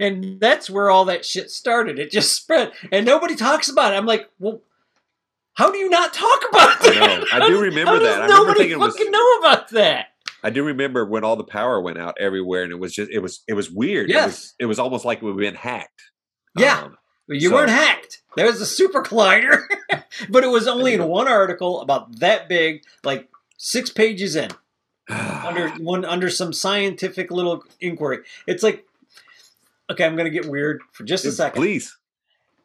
And 0.00 0.40
that's 0.40 0.70
where 0.70 0.90
all 0.90 1.04
that 1.06 1.24
shit 1.24 1.50
started. 1.50 1.98
It 1.98 2.10
just 2.10 2.32
spread. 2.32 2.72
And 2.90 3.04
nobody 3.04 3.34
talks 3.36 3.68
about 3.68 3.92
it. 3.92 3.96
I'm 3.96 4.06
like, 4.06 4.28
well, 4.38 4.60
how 5.54 5.70
do 5.70 5.78
you 5.78 5.88
not 5.90 6.14
talk 6.14 6.40
about 6.48 6.80
I 6.86 6.90
that? 6.90 7.20
know. 7.20 7.24
I 7.32 7.46
do 7.48 7.60
remember 7.60 7.92
how 7.92 7.98
does 7.98 8.02
that. 8.08 8.20
I 8.20 8.22
remember 8.22 8.34
Nobody 8.34 8.58
thinking 8.60 8.72
it 8.72 8.78
was- 8.80 8.96
fucking 8.96 9.10
know 9.12 9.38
about 9.40 9.68
that. 9.70 10.06
I 10.42 10.50
do 10.50 10.64
remember 10.64 11.04
when 11.04 11.24
all 11.24 11.36
the 11.36 11.44
power 11.44 11.80
went 11.80 11.98
out 11.98 12.16
everywhere, 12.20 12.62
and 12.62 12.72
it 12.72 12.78
was 12.78 12.94
just 12.94 13.10
it 13.10 13.18
was 13.20 13.42
it 13.48 13.54
was 13.54 13.70
weird. 13.70 14.08
It 14.10 14.14
Yes. 14.14 14.26
was, 14.26 14.54
it 14.60 14.66
was 14.66 14.78
almost 14.78 15.04
like 15.04 15.20
we've 15.22 15.36
been 15.36 15.54
hacked. 15.54 16.02
Yeah. 16.56 16.82
Um, 16.82 16.96
You 17.28 17.48
So- 17.50 17.54
weren't 17.56 17.70
hacked. 17.70 18.22
There 18.36 18.46
was 18.46 18.60
a 18.60 18.66
super 18.66 19.02
collider, 19.02 19.62
but 20.30 20.44
it 20.44 20.48
was 20.48 20.68
only 20.68 20.94
in 20.94 21.02
one 21.08 21.26
article 21.28 21.80
about 21.80 22.20
that 22.20 22.48
big, 22.48 22.82
like 23.02 23.28
six 23.56 23.90
pages 23.90 24.36
in, 24.36 24.50
under 25.08 25.68
one 25.80 26.04
under 26.04 26.30
some 26.30 26.52
scientific 26.52 27.30
little 27.32 27.64
inquiry. 27.80 28.18
It's 28.46 28.62
like, 28.62 28.86
okay, 29.90 30.04
I'm 30.04 30.14
going 30.16 30.30
to 30.32 30.38
get 30.40 30.48
weird 30.50 30.82
for 30.92 31.02
just 31.04 31.24
a 31.24 31.32
second. 31.32 31.60
Please. 31.60 31.96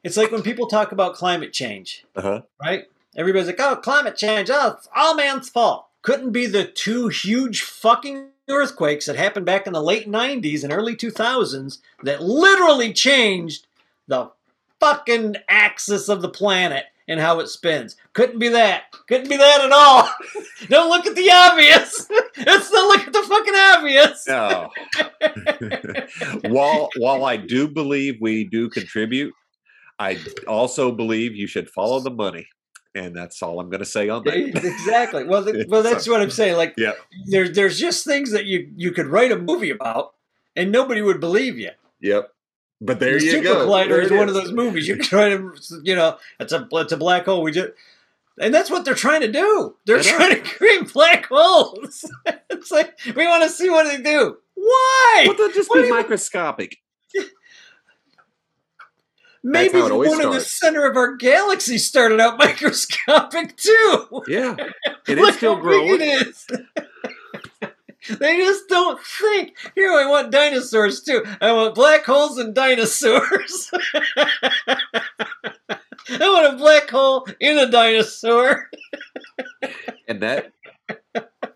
It's 0.04 0.18
like 0.18 0.32
when 0.32 0.44
people 0.44 0.68
talk 0.68 0.92
about 0.92 1.16
climate 1.16 1.54
change, 1.54 2.06
Uh 2.16 2.22
huh. 2.22 2.42
right? 2.62 2.84
Everybody's 3.16 3.48
like, 3.48 3.60
"Oh, 3.60 3.76
climate 3.78 4.16
change! 4.18 4.50
Oh, 4.52 4.76
it's 4.78 4.90
all 4.96 5.16
man's 5.16 5.48
fault." 5.50 5.88
Couldn't 6.04 6.32
be 6.32 6.46
the 6.46 6.66
two 6.66 7.08
huge 7.08 7.64
fucking 7.64 8.28
earthquakes 8.48 9.08
that 9.08 9.16
happened 9.16 9.46
back 9.46 9.66
in 9.66 9.74
the 9.74 9.82
late 9.82 10.08
'90s 10.08 10.64
and 10.64 10.72
early 10.72 10.96
2000s 10.96 11.80
that 12.04 12.22
literally 12.22 12.94
changed 12.94 13.66
the 14.08 14.30
fucking 14.80 15.38
axis 15.50 16.10
of 16.10 16.22
the 16.22 16.30
planet 16.30 16.86
and 17.08 17.20
how 17.20 17.40
it 17.40 17.48
spins. 17.48 17.96
Couldn't 18.14 18.40
be 18.40 18.50
that. 18.50 18.84
Couldn't 19.08 19.30
be 19.30 19.38
that 19.38 19.62
at 19.62 19.72
all. 19.72 20.10
Don't 20.68 20.90
look 20.90 21.06
at 21.06 21.16
the 21.16 21.30
obvious. 21.32 22.08
Let's 22.46 22.72
not 22.72 22.88
look 22.88 23.08
at 23.08 23.14
the 23.14 23.24
fucking 23.24 23.56
obvious. 23.56 24.28
No. 24.28 24.70
while 26.54 26.90
while 26.98 27.26
I 27.26 27.38
do 27.38 27.68
believe 27.68 28.18
we 28.22 28.44
do 28.46 28.70
contribute, 28.70 29.34
I 30.00 30.20
also 30.48 30.92
believe 30.92 31.36
you 31.36 31.48
should 31.48 31.70
follow 31.70 32.00
the 32.00 32.12
money, 32.12 32.48
and 32.96 33.16
that's 33.16 33.42
all 33.42 33.60
I'm 33.60 33.70
going 33.70 33.80
to 33.80 33.86
say 33.86 34.10
on 34.10 34.24
that. 34.26 34.36
exactly. 34.36 35.24
Well, 35.24 35.44
th- 35.46 35.66
well, 35.70 35.84
that's 35.84 36.08
what 36.08 36.22
I'm 36.22 36.30
saying. 36.30 36.58
Like, 36.58 36.74
Yeah. 36.78 36.94
there's 37.28 37.52
there's 37.54 37.80
just 37.80 38.06
things 38.06 38.32
that 38.32 38.46
you 38.46 38.72
you 38.76 38.92
could 38.92 39.08
write 39.08 39.32
a 39.32 39.38
movie 39.38 39.70
about, 39.72 40.14
and 40.56 40.72
nobody 40.72 41.02
would 41.02 41.20
believe 41.20 41.58
you. 41.58 41.72
Yep. 42.02 42.30
But 42.82 43.00
there 43.00 43.18
the 43.18 43.26
you 43.26 43.32
Super 43.32 43.44
go. 43.44 43.68
Collider 43.68 44.04
is, 44.04 44.12
it 44.12 44.18
one 44.18 44.28
of 44.28 44.34
those 44.34 44.52
movies 44.52 44.88
you 44.88 44.98
try 44.98 45.30
to, 45.30 45.54
you 45.84 45.96
know, 45.96 46.18
it's 46.40 46.52
a 46.52 46.68
it's 46.74 46.92
a 46.92 46.98
black 46.98 47.26
hole. 47.26 47.42
We 47.42 47.52
just. 47.52 47.70
And 48.40 48.52
that's 48.52 48.72
what 48.72 48.84
they're 48.84 48.96
trying 48.96 49.22
to 49.22 49.32
do. 49.32 49.76
They're 49.86 50.02
trying 50.02 50.32
to 50.36 50.42
create 50.42 50.92
black 50.92 51.28
holes. 51.28 52.04
it's 52.50 52.72
like 52.72 52.98
we 53.16 53.28
want 53.28 53.44
to 53.44 53.50
see 53.50 53.70
what 53.70 53.84
they 53.86 54.02
do. 54.02 54.38
Why? 54.56 55.26
Well, 55.28 55.38
they'll 55.38 55.52
just 55.52 55.70
What 55.70 55.76
be 55.78 55.82
do 55.84 55.88
you- 55.90 55.94
microscopic. 55.94 56.78
Maybe 59.44 59.82
the 59.82 59.96
one 59.96 60.22
in 60.22 60.32
the 60.32 60.40
center 60.40 60.90
of 60.90 60.96
our 60.96 61.18
galaxy 61.18 61.78
started 61.78 62.22
out 62.22 62.38
microscopic 62.40 63.58
too. 63.58 64.24
Yeah. 64.28 64.56
it 65.08 65.18
is 65.18 65.36
still 65.36 65.58
growing. 65.58 66.00
it 66.00 66.02
is. 66.02 66.48
they 68.20 68.38
just 68.38 68.70
don't 68.70 69.02
think. 69.02 69.58
Here, 69.76 69.92
I 69.92 70.10
want 70.10 70.32
dinosaurs 70.32 71.02
too. 71.02 71.26
I 71.42 71.52
want 71.52 71.76
black 71.76 72.06
holes 72.06 72.38
and 72.38 72.56
dinosaurs. 72.56 73.70
I 76.10 76.20
want 76.20 76.54
a 76.54 76.58
black 76.58 76.90
hole 76.90 77.28
in 77.42 77.58
a 77.58 77.70
dinosaur. 77.70 78.70
And 80.08 80.22
that, 80.22 80.54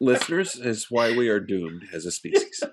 listeners, 0.01 0.55
is 0.55 0.87
why 0.89 1.15
we 1.15 1.29
are 1.29 1.39
doomed 1.39 1.83
as 1.93 2.05
a 2.05 2.11
species. 2.11 2.63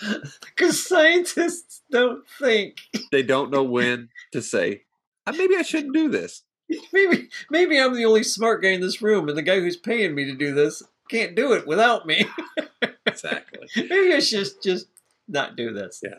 Because 0.40 0.86
scientists 0.86 1.82
don't 1.90 2.26
think. 2.38 2.78
They 3.12 3.22
don't 3.22 3.50
know 3.50 3.62
when 3.62 4.08
to 4.32 4.40
say, 4.42 4.82
"Uh, 5.26 5.32
maybe 5.36 5.56
I 5.56 5.62
shouldn't 5.62 5.94
do 5.94 6.08
this. 6.08 6.42
maybe 6.92 7.28
maybe 7.50 7.78
I'm 7.78 7.94
the 7.94 8.04
only 8.04 8.22
smart 8.22 8.62
guy 8.62 8.70
in 8.70 8.80
this 8.80 9.02
room, 9.02 9.28
and 9.28 9.36
the 9.36 9.42
guy 9.42 9.60
who's 9.60 9.76
paying 9.76 10.14
me 10.14 10.24
to 10.24 10.34
do 10.34 10.54
this 10.54 10.82
can't 11.08 11.34
do 11.34 11.52
it 11.52 11.66
without 11.66 12.06
me. 12.06 12.26
exactly. 13.06 13.68
maybe 13.76 14.14
I 14.14 14.20
should 14.20 14.38
just 14.38 14.62
just 14.62 14.86
not 15.28 15.56
do 15.56 15.72
this. 15.72 16.00
Yeah. 16.02 16.18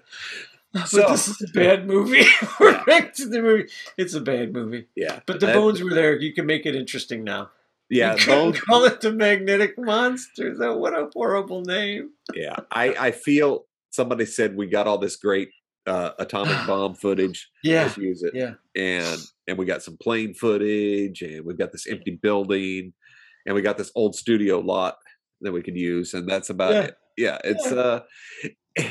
But 0.74 0.88
So- 0.90 1.10
this 1.10 1.28
is 1.28 1.42
a 1.50 1.54
bad 1.54 1.88
movie. 1.88 2.26
We're 2.60 2.84
back 2.86 3.14
to 3.16 3.28
the 3.28 3.42
movie. 3.42 3.70
It's 3.98 4.14
a 4.14 4.22
bad 4.22 4.54
movie. 4.54 4.88
Yeah. 4.96 5.22
But 5.26 5.40
the 5.40 5.48
That- 5.48 5.56
bones 5.56 5.82
were 5.82 5.94
there. 5.94 6.16
You 6.20 6.34
can 6.34 6.46
make 6.46 6.66
it 6.66 6.76
interesting 6.76 7.24
now. 7.24 7.52
Yeah. 7.90 8.16
couldn't 8.16 8.60
call 8.62 8.86
it 8.86 9.02
the 9.02 9.12
magnetic 9.12 9.76
monster. 9.78 10.56
Though. 10.58 10.78
What 10.78 10.94
a 10.94 11.10
horrible 11.14 11.62
name. 11.62 12.10
Yeah. 12.34 12.56
I, 12.72 12.96
I 13.00 13.12
feel 13.12 13.66
somebody 13.92 14.26
said 14.26 14.56
we 14.56 14.68
got 14.68 14.88
all 14.88 14.98
this 14.98 15.16
great 15.18 15.50
uh, 15.88 16.12
atomic 16.20 16.56
bomb 16.68 16.96
footage. 16.96 17.50
Yeah. 17.64 17.84
Let's 17.84 17.98
use 17.98 18.24
it. 18.24 18.34
Yeah. 18.34 18.54
And 18.76 19.20
and 19.48 19.58
we 19.58 19.66
got 19.66 19.84
some 19.84 19.98
plane 20.02 20.34
footage 20.34 21.22
and 21.22 21.46
we've 21.46 21.58
got 21.58 21.72
this 21.72 21.88
empty 21.88 22.18
building 22.22 22.94
and 23.46 23.56
we 23.56 23.62
got 23.62 23.78
this 23.78 23.92
old 23.96 24.16
studio 24.16 24.60
lot 24.60 24.96
that 25.42 25.52
we 25.52 25.62
could 25.62 25.78
use. 25.78 26.14
And 26.14 26.28
that's 26.28 26.50
about 26.50 26.72
Yeah. 26.74 26.82
it. 26.82 26.96
Yeah. 27.18 27.38
It's 27.44 27.72
Yeah. 27.72 27.78
uh 27.78 28.00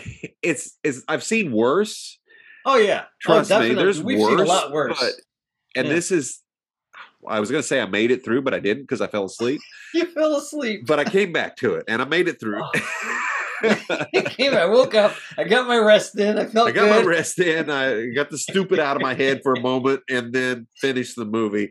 it's 0.43 0.79
it's 0.85 1.03
I've 1.09 1.25
seen 1.25 1.53
worse. 1.53 2.19
Oh 2.65 2.77
yeah. 2.77 3.05
Trust 3.21 3.51
oh, 3.53 3.61
me, 3.61 3.75
there's 3.75 4.03
We've 4.03 4.19
worse. 4.19 4.31
seen 4.31 4.41
a 4.41 4.45
lot 4.45 4.73
worse. 4.73 4.97
But, 4.99 5.13
and 5.77 5.89
Yeah. 5.89 5.95
this 5.95 6.11
is 6.11 6.41
I 7.29 7.41
was 7.41 7.51
gonna 7.51 7.63
say 7.63 7.81
I 7.81 7.87
made 7.87 8.11
it 8.11 8.25
through, 8.25 8.43
but 8.43 8.55
I 8.55 8.61
didn't 8.61 8.85
because 8.85 9.01
I 9.01 9.07
fell 9.07 9.25
asleep. 9.25 9.61
You 9.95 10.07
fell 10.07 10.35
asleep. 10.37 10.87
But 10.87 10.99
I 10.99 11.05
came 11.05 11.33
back 11.33 11.57
to 11.59 11.75
it 11.75 11.85
and 11.87 12.03
I 12.03 12.05
made 12.05 12.27
it 12.27 12.41
through. 12.41 12.63
I 13.63 14.07
came. 14.25 14.55
I 14.55 14.67
woke 14.67 14.95
up. 14.95 15.15
I 15.39 15.45
got 15.45 15.67
my 15.69 15.79
rest 15.79 16.19
in. 16.19 16.37
I 16.39 16.47
felt 16.47 16.69
I 16.69 16.73
got 16.73 16.83
good. 16.89 17.05
my 17.05 17.09
rest 17.09 17.39
in. 17.39 17.71
I 17.71 18.07
got 18.15 18.29
the 18.31 18.37
stupid 18.39 18.79
out 18.79 18.97
of 18.97 19.03
my 19.03 19.15
head 19.15 19.41
for 19.43 19.55
a 19.55 19.61
moment, 19.61 20.01
and 20.11 20.33
then 20.33 20.67
finished 20.81 21.17
the 21.17 21.25
movie. 21.25 21.71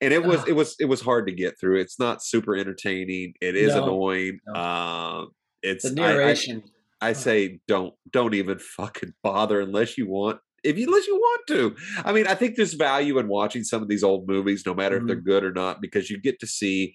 And 0.00 0.12
it 0.12 0.22
was 0.24 0.40
Ah. 0.40 0.44
it 0.48 0.52
was 0.52 0.76
it 0.78 0.84
was 0.84 1.00
hard 1.00 1.26
to 1.28 1.32
get 1.32 1.58
through. 1.58 1.80
It's 1.80 1.98
not 1.98 2.22
super 2.22 2.54
entertaining. 2.56 3.34
It 3.40 3.56
is 3.56 3.74
No, 3.74 3.84
annoying. 3.84 4.38
no. 4.46 4.60
Um, 4.60 5.28
it's 5.62 5.90
the 5.90 6.00
I- 6.02 6.10
I- 6.10 6.12
narration. 6.12 6.62
I, 7.00 7.14
say 7.14 7.58
don't 7.66 7.94
don't 8.12 8.34
even 8.34 8.58
fucking 8.60 9.14
bother 9.24 9.60
unless 9.60 9.98
you 9.98 10.06
want. 10.08 10.38
If 10.64 10.78
you 10.78 10.86
unless 10.86 11.06
you 11.06 11.16
want 11.16 11.42
to, 11.48 11.76
I 12.04 12.12
mean, 12.12 12.26
I 12.26 12.34
think 12.34 12.56
there's 12.56 12.74
value 12.74 13.18
in 13.18 13.28
watching 13.28 13.64
some 13.64 13.82
of 13.82 13.88
these 13.88 14.04
old 14.04 14.28
movies, 14.28 14.62
no 14.64 14.74
matter 14.74 14.96
if 14.96 15.06
they're 15.06 15.16
Mm-hmm. 15.16 15.24
good 15.28 15.44
or 15.44 15.52
not, 15.52 15.80
because 15.80 16.08
you 16.10 16.18
get 16.20 16.38
to 16.40 16.46
see 16.46 16.94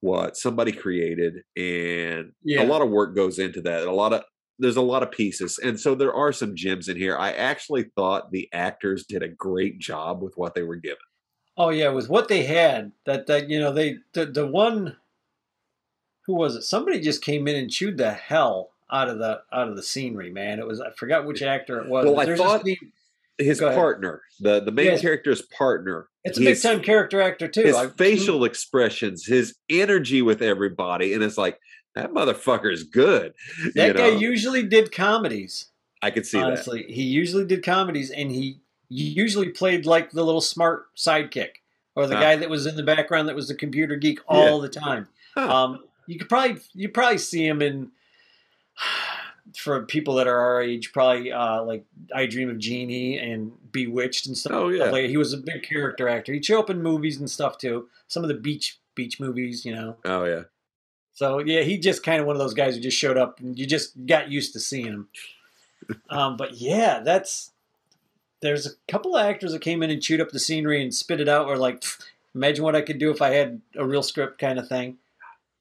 what 0.00 0.36
somebody 0.36 0.70
created, 0.72 1.42
and 1.56 2.32
Yeah. 2.44 2.62
a 2.62 2.66
lot 2.66 2.82
of 2.82 2.90
work 2.90 3.16
goes 3.16 3.38
into 3.40 3.60
that. 3.62 3.86
A 3.88 3.92
lot 3.92 4.12
of 4.12 4.22
there's 4.60 4.76
a 4.76 4.80
lot 4.82 5.02
of 5.04 5.10
pieces, 5.10 5.58
and 5.58 5.78
so 5.78 5.94
there 5.94 6.12
are 6.14 6.32
some 6.32 6.54
gems 6.56 6.88
in 6.88 6.96
here. 6.96 7.16
I 7.16 7.32
actually 7.32 7.84
thought 7.94 8.30
the 8.32 8.48
actors 8.52 9.04
did 9.04 9.22
a 9.22 9.28
great 9.28 9.78
job 9.80 10.22
with 10.22 10.34
what 10.36 10.54
they 10.54 10.62
were 10.62 10.76
given. 10.76 10.98
Oh 11.56 11.70
yeah, 11.70 11.88
with 11.88 12.08
what 12.08 12.28
they 12.28 12.44
had, 12.44 12.92
that 13.04 13.26
that 13.26 13.48
you 13.50 13.58
know 13.58 13.72
they 13.72 13.98
the 14.12 14.26
the 14.26 14.46
one. 14.46 14.96
Who 16.26 16.34
was 16.34 16.56
it? 16.56 16.62
Somebody 16.62 17.00
just 17.00 17.22
came 17.22 17.48
in 17.48 17.56
and 17.56 17.70
chewed 17.70 17.96
the 17.96 18.12
hell 18.12 18.70
out 18.92 19.08
of 19.08 19.18
the 19.18 19.40
out 19.52 19.68
of 19.68 19.76
the 19.76 19.82
scenery, 19.82 20.30
man. 20.30 20.58
It 20.58 20.66
was 20.66 20.80
I 20.80 20.90
forgot 20.90 21.26
which 21.26 21.42
actor 21.42 21.80
it 21.80 21.88
was. 21.88 22.04
Well, 22.04 22.20
I 22.20 22.24
there's 22.26 22.38
thought 22.38 22.62
thing- 22.62 22.76
His 23.38 23.60
partner, 23.60 24.22
the 24.40 24.60
the 24.60 24.72
main 24.72 24.86
Yes. 24.86 25.00
character's 25.00 25.42
partner, 25.42 26.08
it's 26.24 26.38
a 26.38 26.40
big 26.40 26.60
time 26.60 26.80
character 26.82 27.20
actor 27.20 27.46
too. 27.48 27.62
his 27.62 27.76
I- 27.76 27.88
facial 27.88 28.44
expressions, 28.44 29.26
his 29.26 29.54
energy 29.70 30.22
with 30.22 30.42
everybody, 30.42 31.12
and 31.14 31.22
it's 31.22 31.38
like 31.38 31.60
that 31.94 32.10
motherfucker 32.10 32.72
is 32.72 32.82
good. 32.84 33.34
that 33.74 33.86
you 33.88 33.94
guy 33.94 34.10
know? 34.10 34.18
usually 34.18 34.64
did 34.64 34.90
comedies. 34.92 35.66
I 36.02 36.10
could 36.10 36.26
see 36.26 36.38
that. 36.38 36.46
honestly, 36.46 36.84
he 36.88 37.02
usually 37.02 37.44
did 37.44 37.62
comedies, 37.64 38.10
and 38.10 38.30
he 38.32 38.58
usually 38.88 39.50
played 39.50 39.86
like 39.86 40.10
the 40.10 40.24
little 40.24 40.40
smart 40.40 40.86
sidekick 40.96 41.50
or 41.94 42.06
the 42.08 42.16
Ah. 42.16 42.20
guy 42.20 42.36
that 42.36 42.50
was 42.50 42.66
in 42.66 42.74
the 42.76 42.82
background 42.82 43.28
that 43.28 43.36
was 43.36 43.46
the 43.48 43.54
computer 43.54 43.94
geek 43.96 44.18
Yeah. 44.18 44.24
all 44.36 44.60
the 44.60 44.68
time. 44.68 45.08
Huh. 45.36 45.52
Um, 45.64 45.84
you 46.08 46.18
could 46.18 46.28
probably 46.28 46.60
you 46.74 46.88
probably 46.88 47.18
see 47.18 47.46
him 47.46 47.62
in 47.62 47.92
for 49.56 49.84
people 49.84 50.14
that 50.16 50.26
are 50.26 50.38
our 50.38 50.62
age, 50.62 50.92
probably 50.92 51.32
uh, 51.32 51.62
like 51.62 51.84
I 52.14 52.26
Dream 52.26 52.50
of 52.50 52.58
Jeannie 52.58 53.18
and 53.18 53.52
Bewitched 53.72 54.26
and 54.26 54.36
stuff. 54.36 54.52
Oh, 54.52 54.68
yeah. 54.68 54.90
Like 54.90 55.06
he 55.06 55.16
was 55.16 55.32
a 55.32 55.38
big 55.38 55.62
character 55.62 56.08
actor. 56.08 56.32
He'd 56.32 56.44
show 56.44 56.58
up 56.58 56.70
in 56.70 56.82
movies 56.82 57.18
and 57.18 57.30
stuff 57.30 57.58
too. 57.58 57.88
Some 58.06 58.24
of 58.24 58.28
the 58.28 58.34
beach 58.34 58.78
beach 58.94 59.20
movies, 59.20 59.64
you 59.64 59.74
know. 59.74 59.96
oh 60.04 60.24
yeah, 60.24 60.42
So 61.14 61.38
yeah, 61.38 61.62
he 61.62 61.78
just 61.78 62.02
kind 62.02 62.20
of 62.20 62.26
one 62.26 62.36
of 62.36 62.40
those 62.40 62.54
guys 62.54 62.74
who 62.74 62.80
just 62.80 62.96
showed 62.96 63.16
up 63.16 63.40
and 63.40 63.58
you 63.58 63.66
just 63.66 64.06
got 64.06 64.30
used 64.30 64.52
to 64.54 64.60
seeing 64.60 64.86
him. 64.86 65.08
um, 66.10 66.36
but 66.36 66.54
yeah, 66.54 67.00
that's 67.00 67.52
there's 68.40 68.66
a 68.66 68.70
couple 68.88 69.16
of 69.16 69.24
actors 69.24 69.52
that 69.52 69.60
came 69.60 69.82
in 69.82 69.90
and 69.90 70.02
chewed 70.02 70.20
up 70.20 70.30
the 70.30 70.38
scenery 70.38 70.82
and 70.82 70.94
spit 70.94 71.20
it 71.20 71.28
out. 71.28 71.46
Or 71.46 71.56
like, 71.56 71.84
imagine 72.34 72.64
what 72.64 72.76
I 72.76 72.82
could 72.82 72.98
do 72.98 73.10
if 73.10 73.22
I 73.22 73.30
had 73.30 73.60
a 73.76 73.84
real 73.84 74.02
script 74.02 74.38
kind 74.38 74.58
of 74.58 74.68
thing. 74.68 74.98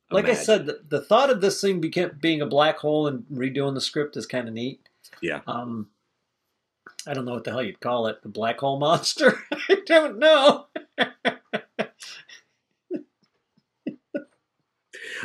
Like 0.10 0.30
I 0.30 0.36
said, 0.36 0.66
the, 0.66 0.80
the 0.88 1.02
thought 1.02 1.30
of 1.30 1.42
this 1.42 1.60
thing 1.60 1.82
became, 1.82 2.18
being 2.22 2.42
a 2.42 2.46
black 2.46 2.78
hole 2.78 3.08
and 3.08 3.26
redoing 3.32 3.74
the 3.74 3.82
script 3.82 4.16
is 4.16 4.26
kind 4.26 4.48
of 4.48 4.54
neat. 4.54 4.80
Yeah. 5.22 5.42
Um, 5.48 5.90
I 7.06 7.14
don't 7.14 7.26
know 7.26 7.34
what 7.34 7.44
the 7.44 7.52
hell 7.52 7.64
you'd 7.64 7.82
call 7.82 8.08
it. 8.08 8.22
The 8.22 8.30
black 8.30 8.60
hole 8.60 8.80
monster. 8.80 9.40
I 9.70 9.78
don't 9.86 10.18
know. 10.18 10.68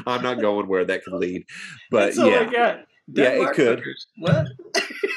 I'm 0.06 0.22
not 0.22 0.40
going 0.40 0.68
where 0.68 0.84
that 0.84 1.04
could 1.04 1.14
lead, 1.14 1.44
but 1.90 2.14
That's 2.14 2.18
yeah, 2.18 2.82
Yeah, 3.08 3.30
it 3.30 3.52
could. 3.54 3.82
What? 4.18 4.46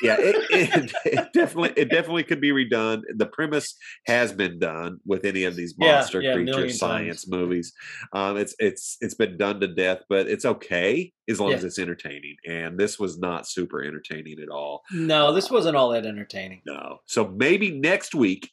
yeah, 0.01 0.15
it, 0.19 0.35
it, 0.49 0.91
it 1.05 1.33
definitely 1.33 1.73
it 1.81 1.89
definitely 1.89 2.23
could 2.23 2.41
be 2.41 2.51
redone. 2.51 3.01
The 3.15 3.27
premise 3.27 3.75
has 4.07 4.33
been 4.33 4.59
done 4.59 4.99
with 5.05 5.23
any 5.23 5.43
of 5.43 5.55
these 5.55 5.75
monster 5.77 6.19
yeah, 6.21 6.31
a 6.31 6.33
creature 6.35 6.69
science 6.69 7.27
movies. 7.27 7.73
Um, 8.11 8.37
it's 8.37 8.55
it's 8.59 8.97
it's 9.01 9.13
been 9.13 9.37
done 9.37 9.59
to 9.61 9.67
death, 9.67 9.99
but 10.09 10.27
it's 10.27 10.45
okay 10.45 11.13
as 11.29 11.39
long 11.39 11.51
Yeah. 11.51 11.57
as 11.57 11.63
it's 11.63 11.79
entertaining. 11.79 12.35
And 12.47 12.77
this 12.77 12.99
was 12.99 13.17
not 13.19 13.47
super 13.47 13.83
entertaining 13.83 14.39
at 14.41 14.49
all. 14.49 14.81
No, 14.91 15.31
this 15.31 15.51
wasn't 15.51 15.75
all 15.77 15.89
that 15.91 16.05
entertaining. 16.05 16.61
No. 16.65 16.99
So 17.05 17.27
maybe 17.27 17.71
next 17.71 18.15
week 18.15 18.49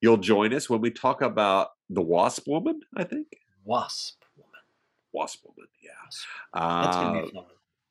you'll 0.00 0.16
join 0.18 0.54
us 0.54 0.70
when 0.70 0.80
we 0.80 0.90
talk 0.90 1.22
about 1.22 1.68
the 1.90 2.02
Wasp 2.02 2.46
Woman. 2.46 2.80
I 2.96 3.02
think 3.04 3.26
Wasp 3.64 4.22
woman. 4.36 4.52
Wasp 5.12 5.44
Woman. 5.44 5.68
Yeah. 5.82 5.90
That's 6.54 6.96
gonna 6.96 7.18
Uh, 7.18 7.24
be 7.24 7.30
fun. 7.32 7.44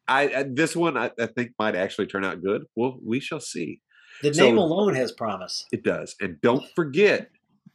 I, 0.08 0.22
I 0.34 0.44
this 0.50 0.76
one 0.76 0.98
I, 0.98 1.12
I 1.20 1.26
think 1.28 1.52
might 1.60 1.76
actually 1.76 2.08
turn 2.08 2.24
out 2.26 2.44
good. 2.44 2.64
Well, 2.76 2.98
we 3.06 3.20
shall 3.20 3.40
see. 3.40 3.82
The 4.22 4.34
so- 4.34 4.44
name 4.44 4.58
alone 4.58 4.96
has 4.96 5.12
promise. 5.12 5.66
It 5.72 5.84
does. 5.84 6.16
And 6.22 6.40
don't 6.42 6.64
forget, 6.76 7.30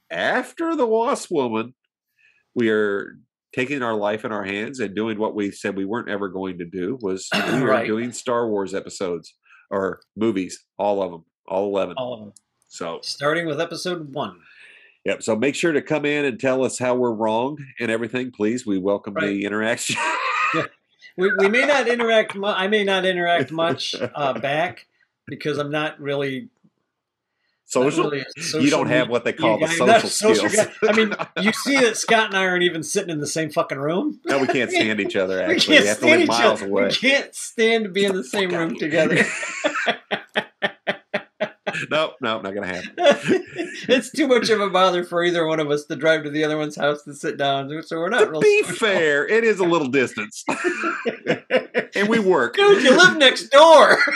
after 0.09 0.75
the 0.75 0.85
Wasp 0.87 1.29
Woman, 1.31 1.73
we 2.55 2.69
are 2.69 3.17
taking 3.53 3.81
our 3.83 3.93
life 3.95 4.23
in 4.25 4.31
our 4.31 4.43
hands 4.43 4.79
and 4.79 4.95
doing 4.95 5.19
what 5.19 5.35
we 5.35 5.51
said 5.51 5.75
we 5.75 5.85
weren't 5.85 6.09
ever 6.09 6.29
going 6.29 6.57
to 6.59 6.65
do 6.65 6.97
was 7.01 7.27
we 7.33 7.39
are 7.39 7.65
Right. 7.65 7.85
doing 7.87 8.11
Star 8.13 8.47
Wars 8.47 8.73
episodes 8.73 9.33
or 9.69 10.01
movies, 10.15 10.65
all 10.77 11.01
of 11.03 11.11
them, 11.11 11.25
all 11.47 11.65
11. 11.67 11.95
All 11.97 12.13
of 12.13 12.19
them. 12.21 12.33
So, 12.69 12.99
Starting 13.03 13.45
with 13.45 13.59
episode 13.59 14.13
one. 14.13 14.37
yep. 15.05 15.21
So 15.21 15.35
make 15.35 15.55
sure 15.55 15.73
to 15.73 15.81
come 15.81 16.05
in 16.05 16.23
and 16.25 16.39
tell 16.39 16.63
us 16.63 16.79
how 16.79 16.95
we're 16.95 17.13
wrong 17.13 17.57
and 17.81 17.91
everything, 17.91 18.31
please. 18.31 18.65
We 18.65 18.79
welcome 18.79 19.13
Right. 19.13 19.27
the 19.27 19.43
interaction. 19.45 19.97
We, 21.17 21.31
we 21.37 21.49
may 21.49 21.65
not 21.65 21.87
interact. 21.87 22.35
Mu- 22.35 22.47
I 22.47 22.67
may 22.67 22.83
not 22.83 23.05
interact 23.05 23.51
much 23.63 23.95
uh, 23.95 24.33
back 24.39 24.87
because 25.27 25.57
I'm 25.57 25.71
not 25.71 25.99
really. 25.99 26.49
social. 27.65 28.09
really 28.09 28.25
a 28.53 28.59
you 28.61 28.69
don't 28.69 28.87
have 28.87 29.09
what 29.09 29.23
they 29.23 29.33
call 29.33 29.59
the 29.59 29.65
guy. 29.65 29.73
Social 29.75 30.09
social 30.09 30.49
skills. 30.49 30.67
guy. 30.81 30.89
I 30.89 30.93
mean, 30.93 31.15
you 31.41 31.53
see 31.53 31.77
that 31.79 31.97
Scott 31.97 32.27
and 32.27 32.37
I 32.37 32.45
aren't 32.45 32.63
even 32.63 32.83
sitting 32.83 33.09
in 33.09 33.19
the 33.19 33.27
same 33.27 33.49
fucking 33.49 33.77
room. 33.77 34.19
no, 34.25 34.39
we 34.39 34.47
can't 34.47 34.71
stand 34.71 34.99
each 34.99 35.15
other. 35.15 35.41
Actually, 35.43 35.77
can't 35.77 35.83
we 35.83 35.87
have 35.87 35.97
to 35.97 36.03
stand 36.03 36.11
live 36.11 36.21
each 36.21 36.27
miles 36.27 36.61
other. 36.61 36.71
away. 36.71 36.83
We 36.87 36.91
can't 36.93 37.35
stand 37.35 37.83
to 37.85 37.89
be 37.89 38.05
in 38.05 38.15
the 38.15 38.23
same 38.23 38.49
room 38.51 38.75
together. 38.77 39.23
no, 41.91 42.13
no, 42.21 42.41
not 42.41 42.53
gonna 42.55 42.65
happen. 42.67 42.91
it's 42.97 44.09
too 44.11 44.27
much 44.27 44.49
of 44.49 44.59
a 44.59 44.69
bother 44.69 45.03
for 45.03 45.23
either 45.23 45.45
one 45.45 45.59
of 45.59 45.69
us 45.69 45.85
to 45.85 45.95
drive 45.95 46.23
to 46.23 46.29
the 46.31 46.43
other 46.43 46.57
one's 46.57 46.75
house 46.75 47.03
to 47.03 47.13
sit 47.13 47.37
down. 47.37 47.69
So 47.83 47.97
we're 47.97 48.09
not 48.09 48.33
to 48.33 48.39
be 48.39 48.61
social. 48.63 48.75
fair, 48.77 49.27
it 49.27 49.43
is 49.43 49.59
a 49.59 49.63
little 49.65 49.87
distance, 49.89 50.43
and 51.95 52.07
we 52.09 52.17
work. 52.19 52.55
Dude, 52.55 52.81
you 52.83 52.97
live 52.97 53.17
next 53.17 53.49
door. 53.49 53.97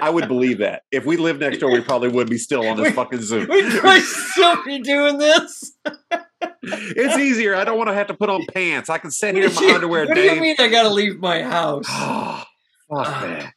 I 0.00 0.10
would 0.10 0.28
believe 0.28 0.58
that 0.58 0.82
if 0.90 1.04
we 1.04 1.16
lived 1.16 1.40
next 1.40 1.58
door, 1.58 1.70
we 1.72 1.80
probably 1.80 2.08
would 2.08 2.28
be 2.28 2.38
still 2.38 2.66
on 2.66 2.76
this 2.76 2.88
We- 2.88 2.92
fucking 2.92 3.22
Zoom. 3.22 3.48
We'd 3.48 3.70
probably 3.80 4.00
still 4.00 4.64
be 4.64 4.78
doing 4.80 5.18
this. 5.18 5.72
It's 6.62 7.18
easier. 7.18 7.54
I 7.54 7.64
don't 7.64 7.76
want 7.78 7.88
to 7.88 7.94
have 7.94 8.06
to 8.08 8.14
put 8.14 8.28
on 8.30 8.44
pants. 8.52 8.88
I 8.90 8.98
can 8.98 9.10
sit 9.10 9.34
here 9.34 9.46
in 9.46 9.54
my 9.54 9.72
underwear, 9.74 10.06
what 10.06 10.14
do 10.14 10.20
you 10.22 10.40
mean 10.40 10.56
I 10.58 10.68
gotta 10.68 10.90
leave 10.90 11.18
my 11.18 11.42
house? 11.42 11.84
Oh, 11.88 12.44
fuck 12.90 13.06
Ah, 13.06 13.20
that. 13.22 13.52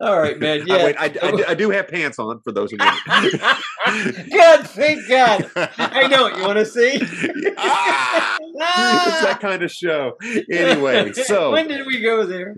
All 0.00 0.18
right, 0.20 0.38
man. 0.40 0.62
I, 0.62 0.64
Yeah. 0.64 0.84
wait, 0.84 0.96
I, 0.98 1.04
I 1.04 1.08
do- 1.30 1.44
I 1.48 1.54
do 1.54 1.70
have 1.70 1.88
pants 1.88 2.18
on 2.18 2.40
for 2.42 2.52
those 2.52 2.72
of 2.72 2.78
you. 2.80 3.38
God, 3.38 4.66
thank 4.68 5.08
God. 5.08 5.50
I 5.78 6.06
know. 6.08 6.28
You 6.28 6.42
want 6.42 6.58
to 6.58 6.64
see? 6.66 7.00
Ah! 7.56 8.36
it's 8.40 9.22
that 9.22 9.38
kind 9.40 9.62
of 9.62 9.70
show. 9.70 10.12
Anyway, 10.50 11.12
so 11.12 11.50
when 11.52 11.68
did 11.68 11.86
we 11.86 12.00
go 12.00 12.26
there? 12.26 12.56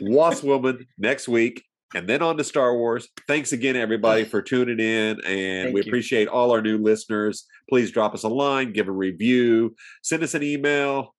Wasp 0.00 0.44
Woman 0.44 0.86
next 0.98 1.28
week. 1.28 1.64
and 1.94 2.08
then 2.08 2.22
on 2.22 2.36
to 2.36 2.44
Star 2.44 2.76
Wars. 2.76 3.08
Thanks 3.26 3.52
again, 3.52 3.74
everybody, 3.76 4.24
for 4.24 4.40
tuning 4.42 4.78
in, 4.78 5.20
and 5.24 5.64
Thank 5.64 5.74
we 5.74 5.82
you. 5.82 5.88
appreciate 5.88 6.28
all 6.28 6.52
our 6.52 6.62
new 6.62 6.78
listeners. 6.78 7.46
Please 7.68 7.90
drop 7.90 8.14
us 8.14 8.22
a 8.22 8.28
line, 8.28 8.72
give 8.72 8.88
a 8.88 8.92
review, 8.92 9.74
send 10.02 10.22
us 10.22 10.34
an 10.34 10.42
email, 10.42 11.14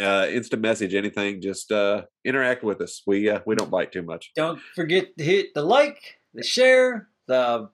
uh, 0.00 0.26
instant 0.30 0.62
message, 0.62 0.94
anything. 0.94 1.40
Just 1.40 1.70
uh, 1.72 2.02
interact 2.24 2.62
with 2.62 2.80
us. 2.80 3.02
We 3.06 3.28
uh, 3.28 3.40
we 3.46 3.54
don't 3.54 3.70
bite 3.70 3.92
too 3.92 4.02
much. 4.02 4.32
Don't 4.34 4.60
forget 4.74 5.16
to 5.18 5.24
hit 5.24 5.54
the 5.54 5.62
like, 5.62 6.18
the 6.34 6.42
share, 6.42 7.08
the 7.26 7.68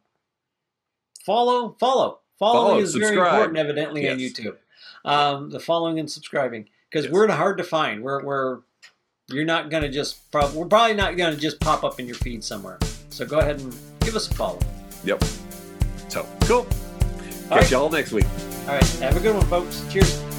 follow. 1.24 1.76
Follow. 1.78 2.20
Following 2.38 2.70
Follow, 2.70 2.78
is 2.80 2.94
very 2.96 3.16
important, 3.16 3.56
evidently, 3.58 4.08
on 4.10 4.18
YouTube. 4.18 4.56
Um, 5.04 5.50
the 5.50 5.60
following 5.60 6.00
and 6.00 6.10
subscribing 6.10 6.68
because 6.90 7.04
Yes. 7.04 7.12
we're 7.12 7.28
hard 7.30 7.58
to 7.58 7.64
find. 7.64 8.02
We're 8.02 8.24
we're 8.24 8.60
you're 9.28 9.44
not 9.44 9.70
gonna 9.70 9.88
just 9.88 10.30
prob- 10.32 10.52
we're 10.52 10.66
probably 10.66 10.94
not 10.96 11.16
gonna 11.16 11.36
just 11.36 11.60
pop 11.60 11.84
up 11.84 12.00
in 12.00 12.06
your 12.06 12.16
feed 12.16 12.42
somewhere. 12.42 12.78
So 13.10 13.24
go 13.24 13.38
ahead 13.38 13.60
and 13.60 13.74
give 14.00 14.16
us 14.16 14.28
a 14.30 14.34
follow. 14.34 14.58
Yep. 15.04 15.22
So 16.08 16.26
cool. 16.40 16.56
All 16.58 16.66
Catch 16.66 17.50
right. 17.50 17.70
y'all 17.70 17.88
next 17.90 18.10
week. 18.10 18.26
All 18.66 18.74
right, 18.74 18.84
have 19.00 19.16
a 19.16 19.20
good 19.20 19.36
one, 19.36 19.46
folks. 19.46 19.84
Cheers. 19.92 20.33